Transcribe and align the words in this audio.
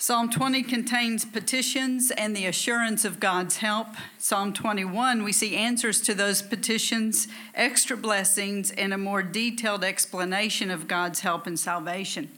Psalm 0.00 0.30
20 0.30 0.62
contains 0.62 1.24
petitions 1.24 2.12
and 2.12 2.34
the 2.34 2.46
assurance 2.46 3.04
of 3.04 3.18
God's 3.18 3.56
help. 3.56 3.88
Psalm 4.16 4.52
21, 4.52 5.24
we 5.24 5.32
see 5.32 5.56
answers 5.56 6.00
to 6.02 6.14
those 6.14 6.40
petitions, 6.40 7.26
extra 7.52 7.96
blessings, 7.96 8.70
and 8.70 8.94
a 8.94 8.98
more 8.98 9.24
detailed 9.24 9.82
explanation 9.82 10.70
of 10.70 10.86
God's 10.86 11.20
help 11.20 11.48
and 11.48 11.58
salvation. 11.58 12.30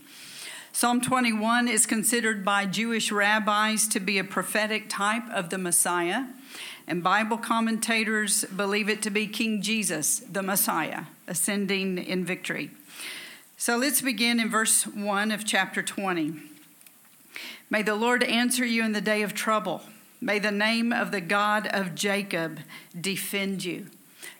Psalm 0.73 1.03
21 1.03 1.69
is 1.69 1.85
considered 1.85 2.46
by 2.46 2.65
Jewish 2.65 3.12
rabbis 3.12 3.87
to 3.88 4.01
be 4.01 4.17
a 4.17 4.24
prophetic 4.24 4.88
type 4.88 5.29
of 5.31 5.51
the 5.51 5.58
Messiah, 5.58 6.29
and 6.87 7.04
Bible 7.04 7.37
commentators 7.37 8.42
believe 8.47 8.88
it 8.88 9.03
to 9.03 9.11
be 9.11 9.27
King 9.27 9.61
Jesus, 9.61 10.21
the 10.21 10.42
Messiah, 10.42 11.03
ascending 11.29 11.99
in 11.99 12.24
victory. 12.24 12.71
So 13.58 13.77
let's 13.77 14.01
begin 14.01 14.40
in 14.40 14.49
verse 14.49 14.87
1 14.87 15.31
of 15.31 15.45
chapter 15.45 15.83
20. 15.83 16.49
May 17.70 17.83
the 17.83 17.95
Lord 17.95 18.24
answer 18.24 18.65
you 18.65 18.84
in 18.84 18.92
the 18.92 19.01
day 19.01 19.23
of 19.23 19.33
trouble. 19.33 19.83
May 20.20 20.41
the 20.41 20.51
name 20.51 20.92
of 20.92 21.12
the 21.12 21.20
God 21.20 21.69
of 21.69 21.95
Jacob 21.95 22.59
defend 23.01 23.65
you. 23.65 23.87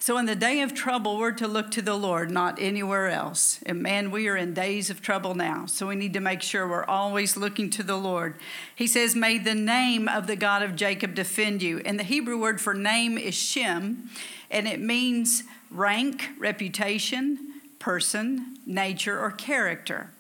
So, 0.01 0.19
in 0.19 0.27
the 0.27 0.35
day 0.35 0.63
of 0.63 0.75
trouble, 0.75 1.17
we're 1.17 1.33
to 1.33 1.47
look 1.47 1.71
to 1.73 1.83
the 1.83 1.95
Lord, 1.95 2.31
not 2.31 2.59
anywhere 2.59 3.09
else. 3.09 3.61
And 3.67 3.83
man, 3.83 4.11
we 4.11 4.29
are 4.29 4.37
in 4.37 4.53
days 4.53 4.91
of 4.91 5.01
trouble 5.01 5.35
now. 5.35 5.67
So, 5.67 5.87
we 5.87 5.95
need 5.95 6.15
to 6.15 6.21
make 6.21 6.43
sure 6.43 6.67
we're 6.67 6.85
always 6.85 7.37
looking 7.37 7.71
to 7.71 7.83
the 7.83 7.97
Lord. 7.97 8.35
He 8.75 8.87
says, 8.87 9.15
May 9.15 9.39
the 9.39 9.55
name 9.55 10.09
of 10.09 10.27
the 10.27 10.37
God 10.37 10.63
of 10.63 10.75
Jacob 10.75 11.15
defend 11.15 11.63
you. 11.63 11.81
And 11.85 11.99
the 11.99 12.05
Hebrew 12.05 12.39
word 12.39 12.61
for 12.61 12.75
name 12.75 13.17
is 13.17 13.35
Shem, 13.35 14.11
and 14.51 14.67
it 14.67 14.81
means 14.81 15.45
rank, 15.71 16.31
reputation, 16.39 17.61
person, 17.79 18.59
nature, 18.67 19.19
or 19.19 19.31
character. 19.31 20.11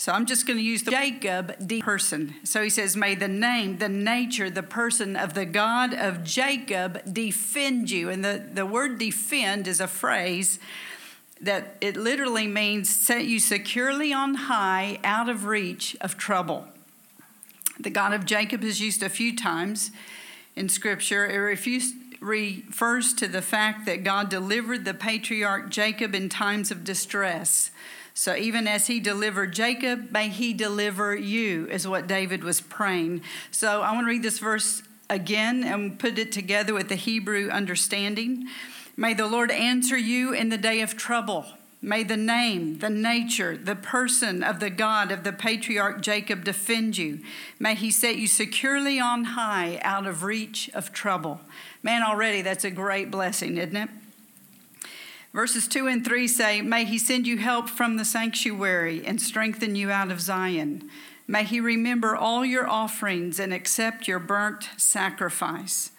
So 0.00 0.12
I'm 0.12 0.24
just 0.24 0.46
going 0.46 0.56
to 0.56 0.64
use 0.64 0.82
the 0.82 0.92
Jacob 0.92 1.56
the 1.60 1.82
person. 1.82 2.34
So 2.42 2.62
he 2.62 2.70
says, 2.70 2.96
May 2.96 3.14
the 3.14 3.28
name, 3.28 3.76
the 3.76 3.88
nature, 3.90 4.48
the 4.48 4.62
person 4.62 5.14
of 5.14 5.34
the 5.34 5.44
God 5.44 5.92
of 5.92 6.24
Jacob 6.24 7.02
defend 7.12 7.90
you. 7.90 8.08
And 8.08 8.24
the, 8.24 8.42
the 8.50 8.64
word 8.64 8.98
defend 8.98 9.68
is 9.68 9.78
a 9.78 9.86
phrase 9.86 10.58
that 11.42 11.76
it 11.82 11.98
literally 11.98 12.46
means 12.46 12.88
set 12.88 13.26
you 13.26 13.38
securely 13.38 14.10
on 14.10 14.36
high 14.36 15.00
out 15.04 15.28
of 15.28 15.44
reach 15.44 15.98
of 16.00 16.16
trouble. 16.16 16.64
The 17.78 17.90
God 17.90 18.14
of 18.14 18.24
Jacob 18.24 18.64
is 18.64 18.80
used 18.80 19.02
a 19.02 19.10
few 19.10 19.36
times 19.36 19.90
in 20.56 20.70
Scripture. 20.70 21.26
It 21.26 21.36
refused, 21.36 21.94
refers 22.20 23.12
to 23.12 23.28
the 23.28 23.42
fact 23.42 23.84
that 23.84 24.02
God 24.02 24.30
delivered 24.30 24.86
the 24.86 24.94
patriarch 24.94 25.68
Jacob 25.68 26.14
in 26.14 26.30
times 26.30 26.70
of 26.70 26.84
distress. 26.84 27.70
So 28.20 28.36
even 28.36 28.68
as 28.68 28.86
he 28.86 29.00
delivered 29.00 29.54
Jacob, 29.54 30.10
may 30.12 30.28
he 30.28 30.52
deliver 30.52 31.16
you, 31.16 31.66
is 31.68 31.88
what 31.88 32.06
David 32.06 32.44
was 32.44 32.60
praying. 32.60 33.22
So 33.50 33.80
I 33.80 33.92
want 33.92 34.04
to 34.04 34.10
read 34.10 34.22
this 34.22 34.38
verse 34.38 34.82
again 35.08 35.64
and 35.64 35.98
put 35.98 36.18
it 36.18 36.30
together 36.30 36.74
with 36.74 36.90
the 36.90 36.96
Hebrew 36.96 37.48
understanding. 37.48 38.46
May 38.94 39.14
the 39.14 39.26
Lord 39.26 39.50
answer 39.50 39.96
you 39.96 40.34
in 40.34 40.50
the 40.50 40.58
day 40.58 40.82
of 40.82 40.98
trouble. 40.98 41.46
May 41.80 42.02
the 42.02 42.18
name, 42.18 42.80
the 42.80 42.90
nature, 42.90 43.56
the 43.56 43.74
person 43.74 44.42
of 44.42 44.60
the 44.60 44.68
God 44.68 45.12
of 45.12 45.24
the 45.24 45.32
patriarch 45.32 46.02
Jacob 46.02 46.44
defend 46.44 46.98
you. 46.98 47.20
May 47.58 47.74
he 47.74 47.90
set 47.90 48.16
you 48.16 48.26
securely 48.26 49.00
on 49.00 49.24
high 49.24 49.80
out 49.82 50.06
of 50.06 50.24
reach 50.24 50.68
of 50.74 50.92
trouble. 50.92 51.40
Man, 51.82 52.02
already 52.02 52.42
that's 52.42 52.64
a 52.64 52.70
great 52.70 53.10
blessing, 53.10 53.56
isn't 53.56 53.74
it? 53.74 53.88
Verses 55.32 55.68
2 55.68 55.86
and 55.86 56.04
3 56.04 56.26
say, 56.26 56.60
May 56.60 56.84
he 56.84 56.98
send 56.98 57.26
you 57.26 57.38
help 57.38 57.68
from 57.68 57.96
the 57.96 58.04
sanctuary 58.04 59.06
and 59.06 59.20
strengthen 59.20 59.76
you 59.76 59.90
out 59.90 60.10
of 60.10 60.20
Zion. 60.20 60.90
May 61.28 61.44
he 61.44 61.60
remember 61.60 62.16
all 62.16 62.44
your 62.44 62.68
offerings 62.68 63.38
and 63.38 63.54
accept 63.54 64.08
your 64.08 64.18
burnt 64.18 64.68
sacrifice. 64.76 65.92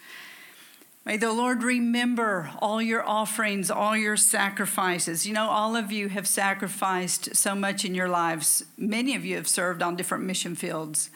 May 1.06 1.16
the 1.18 1.32
Lord 1.32 1.64
remember 1.64 2.52
all 2.60 2.82
your 2.82 3.08
offerings, 3.08 3.72
all 3.72 3.96
your 3.96 4.18
sacrifices. 4.18 5.26
You 5.26 5.34
know, 5.34 5.50
all 5.50 5.76
of 5.78 5.92
you 5.92 6.10
have 6.10 6.28
sacrificed 6.28 7.36
so 7.36 7.56
much 7.56 7.86
in 7.86 7.96
your 7.96 8.10
lives. 8.10 8.66
Many 8.78 9.16
of 9.16 9.26
you 9.26 9.38
have 9.38 9.48
served 9.48 9.82
on 9.82 9.96
different 9.96 10.26
mission 10.26 10.54
fields. 10.54 11.10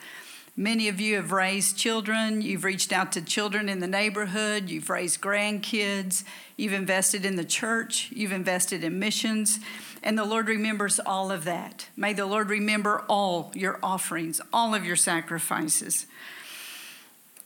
Many 0.58 0.88
of 0.88 1.02
you 1.02 1.16
have 1.16 1.32
raised 1.32 1.76
children, 1.76 2.40
you've 2.40 2.64
reached 2.64 2.90
out 2.90 3.12
to 3.12 3.20
children 3.20 3.68
in 3.68 3.80
the 3.80 3.86
neighborhood, 3.86 4.70
you've 4.70 4.88
raised 4.88 5.20
grandkids, 5.20 6.24
you've 6.56 6.72
invested 6.72 7.26
in 7.26 7.36
the 7.36 7.44
church, 7.44 8.10
you've 8.10 8.32
invested 8.32 8.82
in 8.82 8.98
missions, 8.98 9.60
and 10.02 10.16
the 10.16 10.24
Lord 10.24 10.48
remembers 10.48 10.98
all 10.98 11.30
of 11.30 11.44
that. 11.44 11.88
May 11.94 12.14
the 12.14 12.24
Lord 12.24 12.48
remember 12.48 13.04
all 13.06 13.52
your 13.54 13.78
offerings, 13.82 14.40
all 14.50 14.74
of 14.74 14.82
your 14.82 14.96
sacrifices. 14.96 16.06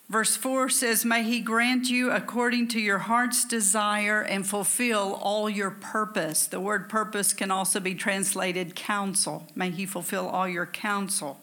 Verse 0.09 0.37
4 0.37 0.69
says, 0.69 1.05
May 1.05 1.25
He 1.25 1.41
grant 1.41 1.91
you 1.91 2.13
according 2.13 2.69
to 2.69 2.81
your 2.81 2.99
heart's 2.99 3.45
desire 3.45 4.23
and 4.23 4.47
fulfill 4.47 5.19
all 5.21 5.51
your 5.51 5.71
purpose. 5.71 6.47
The 6.47 6.61
word 6.61 6.89
purpose 6.89 7.33
can 7.33 7.51
also 7.51 7.81
be 7.81 7.97
translated 7.97 8.77
counsel. 8.77 9.49
May 9.57 9.71
He 9.71 9.85
fulfill 9.85 10.29
all 10.29 10.49
your 10.49 10.67
counsel. 10.67 11.41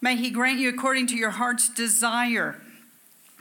May 0.00 0.16
He 0.16 0.30
grant 0.30 0.58
you 0.58 0.68
according 0.68 1.08
to 1.08 1.16
your 1.16 1.30
heart's 1.30 1.68
desire. 1.68 2.60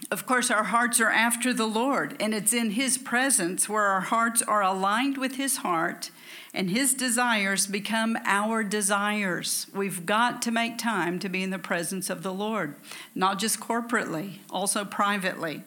Of 0.09 0.25
course, 0.25 0.49
our 0.49 0.63
hearts 0.63 1.01
are 1.01 1.11
after 1.11 1.53
the 1.53 1.65
Lord, 1.65 2.15
and 2.19 2.33
it's 2.33 2.53
in 2.53 2.71
His 2.71 2.97
presence 2.97 3.67
where 3.67 3.83
our 3.83 4.01
hearts 4.01 4.41
are 4.41 4.61
aligned 4.61 5.17
with 5.17 5.35
His 5.35 5.57
heart 5.57 6.11
and 6.53 6.71
His 6.71 6.93
desires 6.93 7.67
become 7.67 8.17
our 8.25 8.63
desires. 8.63 9.67
We've 9.75 10.05
got 10.05 10.41
to 10.43 10.51
make 10.51 10.77
time 10.77 11.19
to 11.19 11.29
be 11.29 11.43
in 11.43 11.51
the 11.51 11.59
presence 11.59 12.09
of 12.09 12.23
the 12.23 12.33
Lord, 12.33 12.75
not 13.13 13.37
just 13.37 13.59
corporately, 13.59 14.39
also 14.49 14.83
privately. 14.83 15.63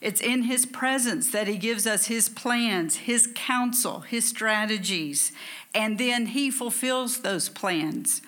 It's 0.00 0.20
in 0.20 0.42
His 0.42 0.66
presence 0.66 1.30
that 1.30 1.46
He 1.46 1.56
gives 1.56 1.86
us 1.86 2.06
His 2.06 2.28
plans, 2.28 2.96
His 2.96 3.28
counsel, 3.34 4.00
His 4.00 4.28
strategies, 4.28 5.30
and 5.72 5.98
then 5.98 6.26
He 6.26 6.50
fulfills 6.50 7.20
those 7.20 7.48
plans. 7.48 8.20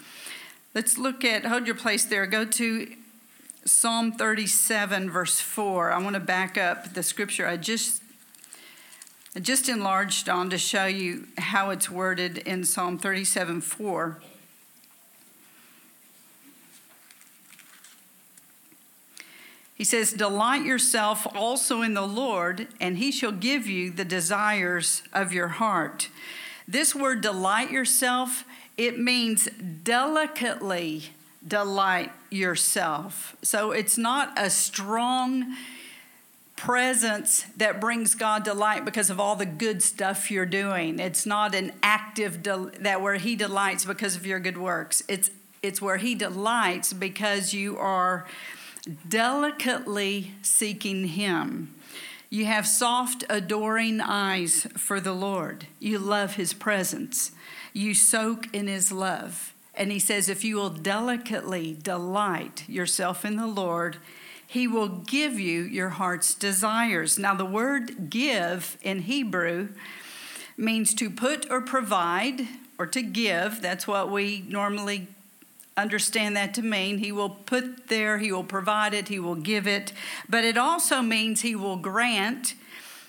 Let's 0.73 0.97
look 0.99 1.25
at, 1.25 1.45
hold 1.47 1.67
your 1.67 1.75
place 1.75 2.05
there. 2.05 2.27
Go 2.27 2.45
to 2.45 2.87
Psalm 3.65 4.13
37, 4.13 5.11
verse 5.11 5.41
4. 5.41 5.91
I 5.91 5.99
want 5.99 6.15
to 6.15 6.21
back 6.21 6.57
up 6.57 6.95
the 6.95 7.03
scripture 7.03 7.47
I 7.47 7.57
just 7.57 8.03
I 9.35 9.39
just 9.39 9.69
enlarged 9.69 10.29
on 10.29 10.51
to 10.51 10.59
show 10.59 10.87
you 10.87 11.29
how 11.39 11.71
it's 11.71 11.89
worded 11.89 12.39
in 12.39 12.65
Psalm 12.65 12.99
37 12.99 13.61
4. 13.61 14.21
He 19.75 19.85
says, 19.85 20.13
Delight 20.13 20.65
yourself 20.65 21.27
also 21.35 21.81
in 21.81 21.95
the 21.95 22.07
Lord, 22.07 22.69
and 22.81 22.99
he 22.99 23.11
shall 23.11 23.33
give 23.33 23.67
you 23.67 23.91
the 23.91 24.05
desires 24.05 25.03
of 25.13 25.33
your 25.33 25.49
heart. 25.49 26.09
This 26.67 26.95
word, 26.95 27.21
delight 27.21 27.71
yourself, 27.71 28.45
it 28.81 28.99
means 28.99 29.47
delicately 29.85 31.11
delight 31.47 32.11
yourself. 32.31 33.37
So 33.43 33.73
it's 33.73 33.99
not 33.99 34.33
a 34.39 34.49
strong 34.49 35.55
presence 36.57 37.45
that 37.59 37.79
brings 37.79 38.15
God 38.15 38.43
delight 38.43 38.87
because 38.87 39.11
of 39.11 39.21
all 39.21 39.37
the 39.37 39.45
good 39.45 39.83
stuff 39.83 40.31
you're 40.31 40.47
doing. 40.47 40.99
It's 40.99 41.27
not 41.27 41.55
an 41.55 41.73
active 41.83 42.43
del- 42.43 42.71
that 42.81 43.03
where 43.03 43.17
he 43.17 43.37
delights 43.37 43.85
because 43.85 44.17
of 44.17 44.25
your 44.25 44.41
good 44.41 44.57
works. 44.57 45.03
It's 45.09 45.31
it's 45.63 45.83
where 45.83 45.99
he 45.99 46.15
delights 46.15 46.95
because 46.95 47.53
you 47.53 47.77
are 47.77 48.27
delicately 49.07 50.33
seeking 50.41 51.09
him. 51.09 51.75
You 52.31 52.47
have 52.47 52.67
soft 52.67 53.25
adoring 53.29 54.01
eyes 54.01 54.67
for 54.79 55.01
the 55.01 55.13
Lord. 55.13 55.67
You 55.81 55.99
love 55.99 56.37
his 56.37 56.55
presence 56.55 57.33
you 57.73 57.95
soak 57.95 58.53
in 58.55 58.67
his 58.67 58.91
love. 58.93 59.55
And 59.75 59.91
he 59.91 59.99
says, 59.99 60.29
if 60.29 60.45
you 60.45 60.57
will 60.57 60.71
delicately 60.71 61.77
delight 61.81 62.69
yourself 62.69 63.25
in 63.25 63.37
the 63.37 63.47
Lord, 63.47 63.99
he 64.47 64.67
will 64.67 64.89
give 64.89 65.39
you 65.39 65.63
your 65.63 65.91
heart's 65.91 66.35
desires. 66.35 67.19
Now, 67.19 67.35
the 67.35 67.45
word 67.45 68.11
give 68.11 68.77
in 68.83 69.03
Hebrew 69.03 69.69
means 70.57 70.93
to 70.95 71.09
put 71.09 71.51
or 71.51 71.61
provide 71.61 72.49
or 72.79 72.87
to 72.87 73.01
give. 73.01 73.63
That's 73.63 73.87
what 73.87 74.11
we 74.11 74.45
normally 74.49 75.07
understand 75.77 76.37
that 76.37 76.53
to 76.55 76.63
mean. 76.63 76.99
He 76.99 77.13
will 77.13 77.31
put 77.31 77.89
there, 77.89 78.19
he 78.19 78.33
will 78.33 78.45
provide 78.45 78.93
it, 78.93 79.09
he 79.09 79.21
will 79.21 79.37
give 79.37 79.67
it. 79.67 79.93
But 80.29 80.45
it 80.45 80.59
also 80.59 81.01
means 81.01 81.41
he 81.41 81.55
will 81.55 81.77
grant, 81.77 82.55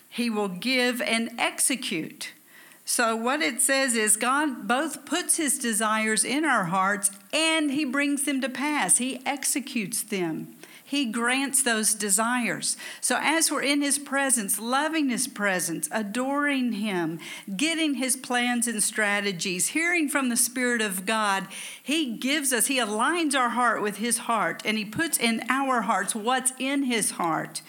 he 0.09 0.29
will 0.29 0.47
give 0.47 1.01
and 1.01 1.31
execute. 1.37 2.33
So, 2.83 3.15
what 3.15 3.41
it 3.41 3.61
says 3.61 3.95
is 3.95 4.17
God 4.17 4.67
both 4.67 5.05
puts 5.05 5.37
his 5.37 5.57
desires 5.57 6.25
in 6.25 6.43
our 6.45 6.65
hearts 6.65 7.11
and 7.31 7.71
he 7.71 7.85
brings 7.85 8.23
them 8.23 8.41
to 8.41 8.49
pass, 8.49 8.97
he 8.97 9.21
executes 9.25 10.01
them. 10.03 10.55
He 10.91 11.05
grants 11.05 11.63
those 11.63 11.93
desires. 11.93 12.75
So, 12.99 13.17
as 13.21 13.49
we're 13.49 13.63
in 13.63 13.81
His 13.81 13.97
presence, 13.97 14.59
loving 14.59 15.07
His 15.07 15.25
presence, 15.25 15.87
adoring 15.89 16.73
Him, 16.73 17.17
getting 17.55 17.93
His 17.93 18.17
plans 18.17 18.67
and 18.67 18.83
strategies, 18.83 19.69
hearing 19.69 20.09
from 20.09 20.27
the 20.27 20.35
Spirit 20.35 20.81
of 20.81 21.05
God, 21.05 21.47
He 21.81 22.17
gives 22.17 22.51
us, 22.51 22.67
He 22.67 22.77
aligns 22.77 23.35
our 23.35 23.51
heart 23.51 23.81
with 23.81 23.99
His 23.99 24.17
heart, 24.17 24.63
and 24.65 24.77
He 24.77 24.83
puts 24.83 25.17
in 25.17 25.41
our 25.47 25.83
hearts 25.83 26.13
what's 26.13 26.51
in 26.59 26.83
His 26.83 27.11
heart. 27.11 27.61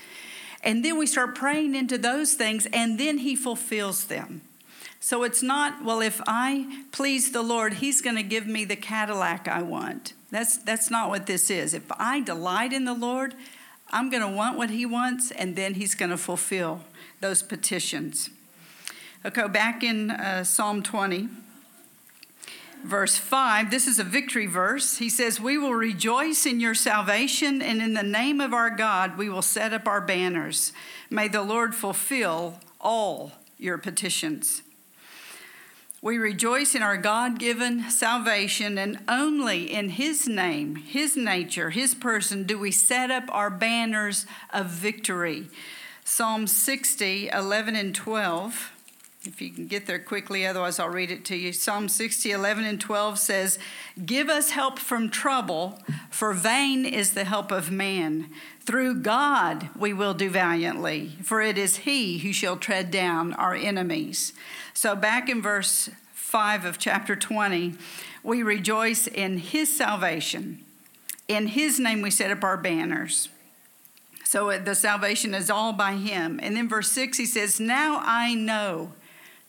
And 0.64 0.84
then 0.84 0.98
we 0.98 1.06
start 1.06 1.36
praying 1.36 1.76
into 1.76 1.98
those 1.98 2.34
things, 2.34 2.66
and 2.72 2.98
then 2.98 3.18
He 3.18 3.36
fulfills 3.36 4.06
them. 4.06 4.42
So 5.02 5.24
it's 5.24 5.42
not, 5.42 5.84
well, 5.84 6.00
if 6.00 6.20
I 6.28 6.84
please 6.92 7.32
the 7.32 7.42
Lord, 7.42 7.74
He's 7.74 8.00
going 8.00 8.14
to 8.14 8.22
give 8.22 8.46
me 8.46 8.64
the 8.64 8.76
Cadillac 8.76 9.48
I 9.48 9.60
want. 9.60 10.12
That's, 10.30 10.56
that's 10.56 10.92
not 10.92 11.08
what 11.08 11.26
this 11.26 11.50
is. 11.50 11.74
If 11.74 11.90
I 11.98 12.20
delight 12.20 12.72
in 12.72 12.84
the 12.84 12.94
Lord, 12.94 13.34
I'm 13.90 14.10
going 14.10 14.22
to 14.22 14.28
want 14.28 14.56
what 14.56 14.70
He 14.70 14.86
wants, 14.86 15.32
and 15.32 15.56
then 15.56 15.74
He's 15.74 15.96
going 15.96 16.12
to 16.12 16.16
fulfill 16.16 16.82
those 17.18 17.42
petitions. 17.42 18.30
Okay, 19.26 19.48
back 19.48 19.82
in 19.82 20.12
uh, 20.12 20.44
Psalm 20.44 20.84
20, 20.84 21.28
verse 22.84 23.18
5, 23.18 23.72
this 23.72 23.88
is 23.88 23.98
a 23.98 24.04
victory 24.04 24.46
verse. 24.46 24.98
He 24.98 25.10
says, 25.10 25.40
We 25.40 25.58
will 25.58 25.74
rejoice 25.74 26.46
in 26.46 26.60
your 26.60 26.76
salvation, 26.76 27.60
and 27.60 27.82
in 27.82 27.94
the 27.94 28.04
name 28.04 28.40
of 28.40 28.54
our 28.54 28.70
God, 28.70 29.18
we 29.18 29.28
will 29.28 29.42
set 29.42 29.72
up 29.72 29.88
our 29.88 30.00
banners. 30.00 30.72
May 31.10 31.26
the 31.26 31.42
Lord 31.42 31.74
fulfill 31.74 32.60
all 32.80 33.32
your 33.58 33.78
petitions. 33.78 34.62
We 36.04 36.18
rejoice 36.18 36.74
in 36.74 36.82
our 36.82 36.96
God 36.96 37.38
given 37.38 37.88
salvation, 37.88 38.76
and 38.76 38.98
only 39.06 39.72
in 39.72 39.90
His 39.90 40.26
name, 40.26 40.74
His 40.74 41.16
nature, 41.16 41.70
His 41.70 41.94
person 41.94 42.42
do 42.42 42.58
we 42.58 42.72
set 42.72 43.12
up 43.12 43.22
our 43.28 43.50
banners 43.50 44.26
of 44.52 44.66
victory. 44.66 45.46
Psalm 46.04 46.48
60, 46.48 47.28
11 47.28 47.76
and 47.76 47.94
12. 47.94 48.72
If 49.24 49.40
you 49.40 49.50
can 49.50 49.68
get 49.68 49.86
there 49.86 50.00
quickly, 50.00 50.44
otherwise 50.44 50.80
I'll 50.80 50.88
read 50.88 51.12
it 51.12 51.24
to 51.26 51.36
you. 51.36 51.52
Psalm 51.52 51.88
60, 51.88 52.32
11 52.32 52.64
and 52.64 52.80
12 52.80 53.20
says, 53.20 53.60
Give 54.04 54.28
us 54.28 54.50
help 54.50 54.80
from 54.80 55.08
trouble, 55.08 55.78
for 56.10 56.32
vain 56.32 56.84
is 56.84 57.14
the 57.14 57.22
help 57.22 57.52
of 57.52 57.70
man. 57.70 58.28
Through 58.64 59.00
God 59.02 59.70
we 59.76 59.92
will 59.92 60.14
do 60.14 60.30
valiantly, 60.30 61.16
for 61.22 61.42
it 61.42 61.58
is 61.58 61.78
He 61.78 62.18
who 62.18 62.32
shall 62.32 62.56
tread 62.56 62.90
down 62.92 63.32
our 63.34 63.54
enemies. 63.54 64.32
So, 64.72 64.94
back 64.94 65.28
in 65.28 65.42
verse 65.42 65.90
5 66.14 66.64
of 66.64 66.78
chapter 66.78 67.16
20, 67.16 67.74
we 68.22 68.42
rejoice 68.42 69.08
in 69.08 69.38
His 69.38 69.76
salvation. 69.76 70.64
In 71.26 71.48
His 71.48 71.80
name 71.80 72.02
we 72.02 72.10
set 72.10 72.30
up 72.30 72.44
our 72.44 72.56
banners. 72.56 73.28
So, 74.24 74.56
the 74.56 74.76
salvation 74.76 75.34
is 75.34 75.50
all 75.50 75.72
by 75.72 75.94
Him. 75.94 76.38
And 76.40 76.56
then, 76.56 76.68
verse 76.68 76.92
6, 76.92 77.18
He 77.18 77.26
says, 77.26 77.58
Now 77.58 78.00
I 78.04 78.34
know 78.34 78.92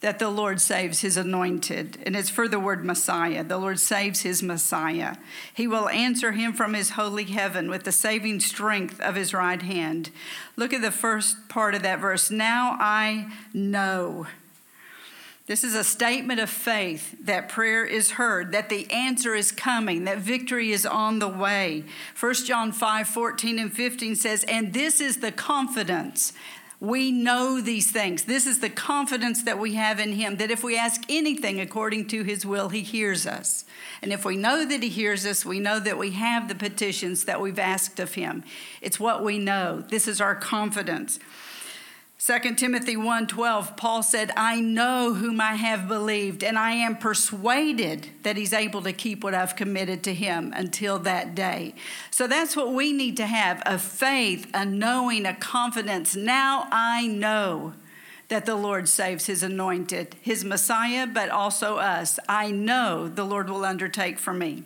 that 0.04 0.20
the 0.20 0.30
Lord 0.30 0.60
saves 0.60 1.00
his 1.00 1.16
anointed. 1.16 1.98
And 2.06 2.14
it's 2.14 2.30
for 2.30 2.50
the 2.50 2.60
word 2.60 2.84
Messiah. 2.84 3.42
The 3.42 3.58
Lord 3.58 3.80
saves 3.80 4.24
his 4.24 4.44
Messiah. 4.44 5.16
He 5.54 5.66
will 5.66 5.88
answer 5.88 6.34
him 6.34 6.52
from 6.52 6.74
his 6.74 6.92
holy 6.92 7.24
heaven 7.24 7.70
with 7.70 7.86
the 7.86 7.94
saving 7.94 8.42
strength 8.42 9.00
of 9.00 9.16
his 9.16 9.34
right 9.34 9.62
hand. 9.62 10.10
Look 10.58 10.74
at 10.74 10.82
the 10.82 10.92
first 10.92 11.48
part 11.48 11.74
of 11.74 11.84
that 11.84 12.02
verse. 12.02 12.30
Now 12.30 12.76
I 12.82 13.32
know. 13.54 14.28
This 15.46 15.64
is 15.64 15.74
a 15.74 15.86
statement 15.86 16.42
of 16.42 16.50
faith 16.50 17.16
that 17.22 17.48
prayer 17.48 17.86
is 17.86 18.12
heard, 18.12 18.52
that 18.52 18.68
the 18.68 18.92
answer 18.92 19.34
is 19.34 19.54
coming, 19.54 20.04
that 20.04 20.18
victory 20.18 20.74
is 20.74 20.86
on 20.86 21.20
the 21.20 21.30
way. 21.30 21.86
1 22.20 22.34
John 22.46 22.74
5 22.74 23.08
14 23.08 23.58
and 23.58 23.72
15 23.72 24.18
says, 24.18 24.44
And 24.50 24.74
this 24.74 25.00
is 25.00 25.18
the 25.18 25.32
confidence 25.32 26.34
we 26.84 27.14
know 27.14 27.62
these 27.62 27.90
things. 27.90 28.26
This 28.26 28.46
is 28.46 28.60
the 28.60 28.70
confidence 28.70 29.44
that 29.44 29.58
we 29.58 29.76
have 29.76 30.02
in 30.02 30.12
Him 30.12 30.36
that 30.36 30.52
if 30.52 30.66
we 30.66 30.78
ask 30.78 31.02
anything 31.08 31.62
according 31.62 32.10
to 32.10 32.24
His 32.24 32.46
will, 32.46 32.68
He 32.68 32.82
hears 32.82 33.26
us. 33.26 33.64
And 34.02 34.12
if 34.12 34.26
we 34.26 34.36
know 34.36 34.66
that 34.66 34.84
He 34.84 34.90
hears 34.90 35.26
us, 35.26 35.46
we 35.46 35.62
know 35.62 35.80
that 35.80 35.98
we 35.98 36.12
have 36.12 36.50
the 36.50 36.56
petitions 36.56 37.24
that 37.24 37.40
we've 37.40 37.58
asked 37.58 38.02
of 38.02 38.16
Him. 38.16 38.44
It's 38.82 39.00
what 39.00 39.24
we 39.24 39.40
know. 39.40 39.80
This 39.80 40.10
is 40.10 40.20
our 40.20 40.36
confidence. 40.36 41.20
2 42.26 42.56
Timothy 42.56 42.96
1:12 42.96 43.76
Paul 43.76 44.02
said, 44.02 44.32
"I 44.38 44.62
know 44.62 45.14
whom 45.14 45.42
I 45.42 45.56
have 45.56 45.90
believed, 45.90 46.42
and 46.42 46.58
I 46.58 46.72
am 46.72 46.96
persuaded 46.96 48.12
that 48.24 48.38
he's 48.38 48.54
able 48.54 48.82
to 48.84 48.94
keep 48.94 49.26
what 49.26 49.36
I've 49.36 49.58
committed 49.58 50.04
to 50.04 50.14
him 50.14 50.54
until 50.56 51.00
that 51.00 51.36
day." 51.36 51.76
So 52.12 52.26
that's 52.26 52.56
what 52.56 52.72
we 52.72 52.94
need 52.94 53.18
to 53.18 53.26
have, 53.26 53.62
a 53.66 53.78
faith, 53.78 54.48
a 54.54 54.64
knowing, 54.64 55.26
a 55.26 55.34
confidence. 55.34 56.16
Now 56.16 56.70
I 56.72 57.08
know 57.08 57.74
that 58.30 58.46
the 58.46 58.56
Lord 58.56 58.88
saves 58.88 59.26
his 59.26 59.44
anointed, 59.44 60.16
his 60.22 60.46
Messiah, 60.46 61.06
but 61.06 61.30
also 61.30 61.76
us. 61.76 62.20
I 62.30 62.52
know 62.52 63.10
the 63.10 63.26
Lord 63.26 63.50
will 63.50 63.66
undertake 63.66 64.18
for 64.18 64.34
me. 64.34 64.64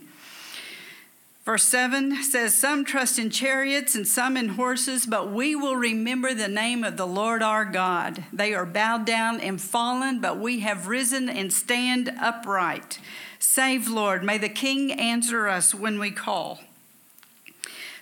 Verse 1.48 1.64
7 1.64 2.24
says, 2.24 2.54
Some 2.54 2.84
trust 2.84 3.18
in 3.18 3.30
chariots 3.30 3.96
and 3.96 4.06
some 4.06 4.36
in 4.36 4.50
horses, 4.50 5.06
but 5.06 5.32
we 5.32 5.56
will 5.56 5.78
remember 5.78 6.34
the 6.34 6.50
name 6.50 6.84
of 6.84 6.98
the 6.98 7.08
Lord 7.08 7.42
our 7.42 7.64
God. 7.64 8.26
They 8.34 8.54
are 8.54 8.66
bowed 8.66 9.06
down 9.06 9.40
and 9.40 9.62
fallen, 9.62 10.20
but 10.20 10.38
we 10.38 10.60
have 10.60 10.90
risen 10.90 11.30
and 11.30 11.54
stand 11.54 12.12
upright. 12.20 13.00
Save, 13.40 13.88
Lord. 13.88 14.26
May 14.26 14.38
the 14.38 14.50
King 14.50 14.92
answer 14.92 15.48
us 15.48 15.74
when 15.74 16.00
we 16.00 16.12
call. 16.12 16.60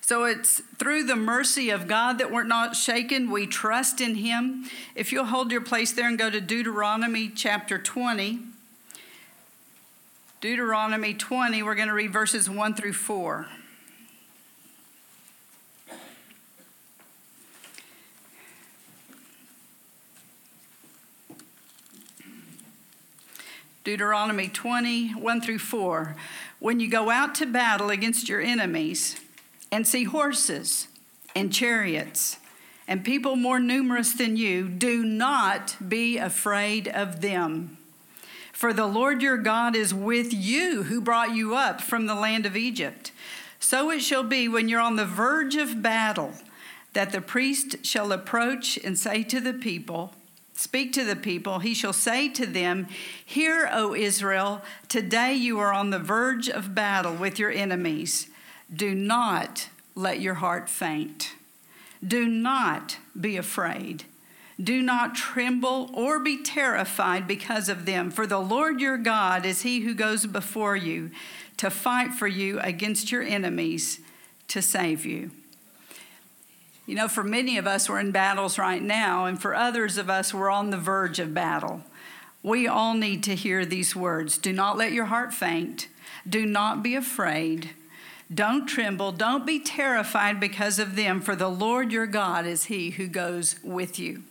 So 0.01 0.23
it's 0.23 0.63
through 0.79 1.03
the 1.03 1.15
mercy 1.15 1.69
of 1.69 1.87
God 1.87 2.17
that 2.17 2.31
we're 2.31 2.43
not 2.43 2.75
shaken. 2.75 3.29
We 3.29 3.45
trust 3.45 4.01
in 4.01 4.15
Him. 4.15 4.65
If 4.95 5.11
you'll 5.11 5.25
hold 5.25 5.51
your 5.51 5.61
place 5.61 5.91
there 5.91 6.07
and 6.07 6.17
go 6.17 6.31
to 6.31 6.41
Deuteronomy 6.41 7.29
chapter 7.29 7.77
20. 7.77 8.54
Deuteronomy 10.45 11.15
20, 11.15 11.63
we're 11.63 11.73
going 11.73 11.87
to 11.87 11.93
read 11.95 12.13
verses 12.13 12.47
1 12.47 12.75
through 12.75 12.93
4. 12.93 13.47
Deuteronomy 23.83 24.47
20, 24.47 25.15
1 25.15 25.41
through 25.41 25.57
4. 25.57 26.15
When 26.59 26.79
you 26.79 26.91
go 26.91 27.09
out 27.09 27.33
to 27.33 27.47
battle 27.47 27.89
against 27.89 28.29
your 28.29 28.39
enemies 28.39 29.19
and 29.71 29.87
see 29.87 30.03
horses 30.03 30.87
and 31.35 31.51
chariots 31.51 32.37
and 32.87 33.03
people 33.03 33.35
more 33.35 33.59
numerous 33.59 34.13
than 34.13 34.37
you, 34.37 34.69
do 34.69 35.03
not 35.03 35.75
be 35.89 36.19
afraid 36.19 36.87
of 36.87 37.21
them. 37.21 37.79
For 38.55 38.71
the 38.71 38.87
Lord 38.87 39.21
your 39.21 39.35
God 39.35 39.75
is 39.75 39.93
with 39.93 40.33
you, 40.33 40.83
who 40.83 41.01
brought 41.01 41.35
you 41.35 41.55
up 41.55 41.81
from 41.81 42.05
the 42.05 42.15
land 42.15 42.45
of 42.45 42.55
Egypt. 42.55 43.11
So 43.59 43.91
it 43.91 43.99
shall 43.99 44.23
be 44.23 44.47
when 44.47 44.69
you're 44.69 44.79
on 44.79 44.95
the 44.95 45.03
verge 45.03 45.57
of 45.57 45.81
battle 45.81 46.31
that 46.93 47.11
the 47.11 47.19
priest 47.19 47.85
shall 47.85 48.13
approach 48.13 48.77
and 48.77 48.97
say 48.97 49.23
to 49.23 49.41
the 49.41 49.53
people, 49.53 50.13
Speak 50.53 50.93
to 50.93 51.03
the 51.03 51.17
people. 51.17 51.59
He 51.59 51.73
shall 51.73 51.91
say 51.91 52.29
to 52.29 52.45
them, 52.45 52.87
Hear, 53.25 53.67
O 53.73 53.93
Israel, 53.93 54.61
today 54.87 55.33
you 55.33 55.59
are 55.59 55.73
on 55.73 55.89
the 55.89 55.99
verge 55.99 56.47
of 56.47 56.73
battle 56.73 57.13
with 57.13 57.37
your 57.37 57.51
enemies. 57.51 58.29
Do 58.73 58.95
not 58.95 59.67
let 59.95 60.21
your 60.21 60.35
heart 60.35 60.69
faint. 60.69 61.33
Do 62.01 62.25
not 62.25 62.99
be 63.19 63.35
afraid. 63.35 64.05
Do 64.61 64.81
not 64.81 65.15
tremble 65.15 65.89
or 65.93 66.19
be 66.19 66.41
terrified 66.41 67.27
because 67.27 67.67
of 67.67 67.85
them, 67.85 68.09
for 68.09 68.25
the 68.25 68.39
Lord 68.39 68.79
your 68.79 68.97
God 68.97 69.45
is 69.45 69.63
he 69.63 69.81
who 69.81 69.93
goes 69.93 70.25
before 70.25 70.75
you 70.75 71.11
to 71.57 71.69
fight 71.69 72.13
for 72.13 72.27
you 72.27 72.59
against 72.61 73.11
your 73.11 73.21
enemies 73.21 73.99
to 74.47 74.61
save 74.61 75.05
you. 75.05 75.31
You 76.85 76.95
know, 76.95 77.07
for 77.07 77.23
many 77.23 77.57
of 77.57 77.67
us, 77.67 77.89
we're 77.89 77.99
in 77.99 78.11
battles 78.11 78.57
right 78.57 78.81
now, 78.81 79.25
and 79.25 79.41
for 79.41 79.55
others 79.55 79.97
of 79.97 80.09
us, 80.09 80.33
we're 80.33 80.51
on 80.51 80.69
the 80.69 80.77
verge 80.77 81.19
of 81.19 81.33
battle. 81.33 81.81
We 82.43 82.67
all 82.67 82.93
need 82.93 83.23
to 83.23 83.35
hear 83.35 83.65
these 83.65 83.95
words 83.95 84.37
Do 84.37 84.53
not 84.53 84.77
let 84.77 84.91
your 84.91 85.05
heart 85.05 85.33
faint, 85.33 85.87
do 86.27 86.45
not 86.45 86.83
be 86.83 86.95
afraid. 86.95 87.71
Don't 88.33 88.65
tremble. 88.65 89.11
Don't 89.11 89.45
be 89.45 89.59
terrified 89.59 90.39
because 90.39 90.79
of 90.79 90.95
them, 90.95 91.21
for 91.21 91.35
the 91.35 91.47
Lord 91.47 91.91
your 91.91 92.07
God 92.07 92.45
is 92.47 92.65
He 92.65 92.91
who 92.91 93.07
goes 93.07 93.57
with 93.63 93.99
you. 93.99 94.23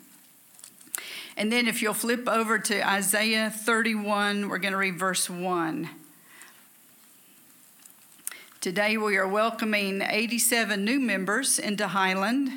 And 1.36 1.50
then 1.50 1.66
if 1.66 1.82
you'll 1.82 1.94
flip 1.94 2.28
over 2.28 2.60
to 2.60 2.88
Isaiah 2.88 3.50
31, 3.50 4.48
we're 4.48 4.58
going 4.58 4.72
to 4.72 4.78
read 4.78 4.96
verse 4.96 5.28
1. 5.28 5.90
Today 8.60 8.96
we 8.96 9.16
are 9.16 9.26
welcoming 9.26 10.00
87 10.00 10.84
new 10.84 11.00
members 11.00 11.58
into 11.58 11.88
Highland, 11.88 12.52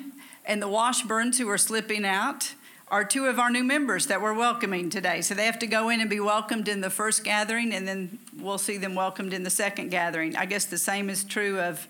and 0.46 0.62
the 0.62 0.68
Washburns 0.68 1.40
who 1.40 1.50
are 1.50 1.58
slipping 1.58 2.06
out 2.06 2.54
are 2.90 3.04
two 3.04 3.26
of 3.26 3.40
our 3.40 3.50
new 3.50 3.64
members 3.64 4.06
that 4.06 4.22
we're 4.22 4.34
welcoming 4.34 4.92
today. 4.92 5.22
So 5.22 5.34
they 5.34 5.46
have 5.46 5.60
to 5.60 5.68
go 5.68 5.90
in 5.90 6.00
and 6.00 6.10
be 6.10 6.20
welcomed 6.20 6.68
in 6.68 6.82
the 6.82 6.92
first 6.92 7.24
gathering, 7.24 7.74
and 7.74 7.88
then 7.88 8.20
we'll 8.40 8.60
see 8.60 8.78
them 8.78 8.94
welcomed 8.94 9.34
in 9.34 9.42
the 9.42 9.50
second 9.50 9.90
gathering. 9.90 10.36
I 10.36 10.46
guess 10.46 10.66
the 10.66 10.78
same 10.78 11.10
is 11.10 11.24
true 11.24 11.60
of 11.60 11.88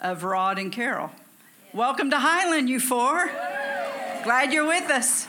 of 0.00 0.24
Rod 0.24 0.58
and 0.58 0.72
Carol. 0.72 1.10
Welcome 1.72 2.10
to 2.10 2.18
Highland, 2.18 2.68
you 2.68 2.80
four. 2.80 3.30
Glad 4.24 4.52
you're 4.52 4.66
with 4.66 4.90
us. 4.90 5.28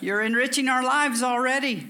You're 0.00 0.22
enriching 0.22 0.68
our 0.68 0.82
lives 0.82 1.22
already. 1.22 1.88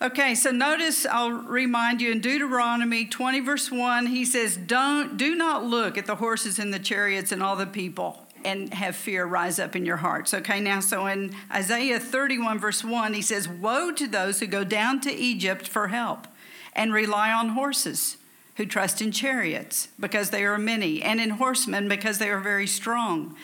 Okay, 0.00 0.36
so 0.36 0.52
notice 0.52 1.04
I'll 1.06 1.32
remind 1.32 2.00
you 2.00 2.12
in 2.12 2.20
Deuteronomy 2.20 3.04
20 3.04 3.40
verse 3.40 3.72
1 3.72 4.06
he 4.06 4.24
says 4.24 4.56
don't 4.56 5.16
do 5.16 5.34
not 5.34 5.64
look 5.64 5.98
at 5.98 6.06
the 6.06 6.14
horses 6.14 6.60
and 6.60 6.72
the 6.72 6.78
chariots 6.78 7.32
and 7.32 7.42
all 7.42 7.56
the 7.56 7.66
people 7.66 8.24
and 8.44 8.72
have 8.72 8.94
fear 8.94 9.26
rise 9.26 9.58
up 9.58 9.74
in 9.74 9.84
your 9.84 9.96
hearts. 9.96 10.32
Okay, 10.32 10.60
now 10.60 10.78
so 10.78 11.06
in 11.08 11.34
Isaiah 11.52 11.98
31 11.98 12.60
verse 12.60 12.84
1 12.84 13.14
he 13.14 13.22
says 13.22 13.48
woe 13.48 13.90
to 13.90 14.06
those 14.06 14.38
who 14.38 14.46
go 14.46 14.62
down 14.62 15.00
to 15.00 15.12
Egypt 15.12 15.66
for 15.66 15.88
help 15.88 16.28
and 16.74 16.92
rely 16.92 17.32
on 17.32 17.50
horses 17.50 18.18
who 18.54 18.66
trust 18.66 19.02
in 19.02 19.10
chariots 19.10 19.88
because 19.98 20.30
they 20.30 20.44
are 20.44 20.58
many 20.58 21.02
and 21.02 21.20
in 21.20 21.30
horsemen 21.30 21.88
because 21.88 22.18
they 22.18 22.30
are 22.30 22.40
very 22.40 22.68
strong. 22.68 23.34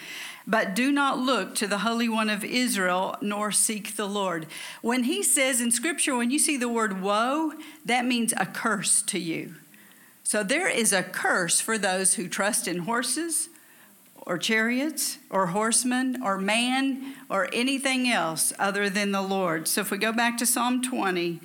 But 0.46 0.74
do 0.74 0.92
not 0.92 1.18
look 1.18 1.54
to 1.56 1.66
the 1.66 1.78
Holy 1.78 2.08
One 2.08 2.28
of 2.28 2.44
Israel, 2.44 3.16
nor 3.22 3.50
seek 3.50 3.96
the 3.96 4.06
Lord. 4.06 4.46
When 4.82 5.04
he 5.04 5.22
says 5.22 5.60
in 5.60 5.70
Scripture, 5.70 6.14
when 6.14 6.30
you 6.30 6.38
see 6.38 6.56
the 6.56 6.68
word 6.68 7.00
woe, 7.00 7.52
that 7.84 8.04
means 8.04 8.34
a 8.36 8.44
curse 8.44 9.00
to 9.02 9.18
you. 9.18 9.54
So 10.22 10.42
there 10.42 10.68
is 10.68 10.92
a 10.92 11.02
curse 11.02 11.60
for 11.60 11.78
those 11.78 12.14
who 12.14 12.28
trust 12.28 12.68
in 12.68 12.80
horses 12.80 13.48
or 14.26 14.38
chariots 14.38 15.18
or 15.30 15.48
horsemen 15.48 16.22
or 16.22 16.38
man 16.38 17.14
or 17.28 17.48
anything 17.52 18.08
else 18.08 18.52
other 18.58 18.88
than 18.88 19.12
the 19.12 19.22
Lord. 19.22 19.68
So 19.68 19.80
if 19.80 19.90
we 19.90 19.98
go 19.98 20.12
back 20.12 20.38
to 20.38 20.46
Psalm 20.46 20.82
20, 20.82 21.40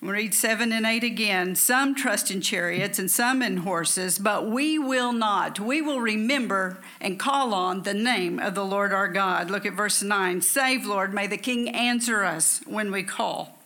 we 0.00 0.08
read 0.08 0.34
7 0.34 0.72
and 0.72 0.86
8 0.86 1.04
again. 1.04 1.54
Some 1.54 1.94
trust 1.94 2.30
in 2.30 2.40
chariots 2.40 2.98
and 2.98 3.10
some 3.10 3.42
in 3.42 3.58
horses, 3.58 4.18
but 4.18 4.50
we 4.50 4.78
will 4.78 5.12
not. 5.12 5.60
We 5.60 5.82
will 5.82 6.00
remember 6.00 6.78
and 7.02 7.18
call 7.18 7.52
on 7.52 7.82
the 7.82 7.92
name 7.92 8.38
of 8.38 8.54
the 8.54 8.64
Lord 8.64 8.94
our 8.94 9.08
God. 9.08 9.50
Look 9.50 9.66
at 9.66 9.74
verse 9.74 10.02
9. 10.02 10.40
Save, 10.40 10.86
Lord, 10.86 11.12
may 11.12 11.26
the 11.26 11.36
king 11.36 11.68
answer 11.68 12.24
us 12.24 12.62
when 12.66 12.90
we 12.90 13.02
call. 13.02 13.58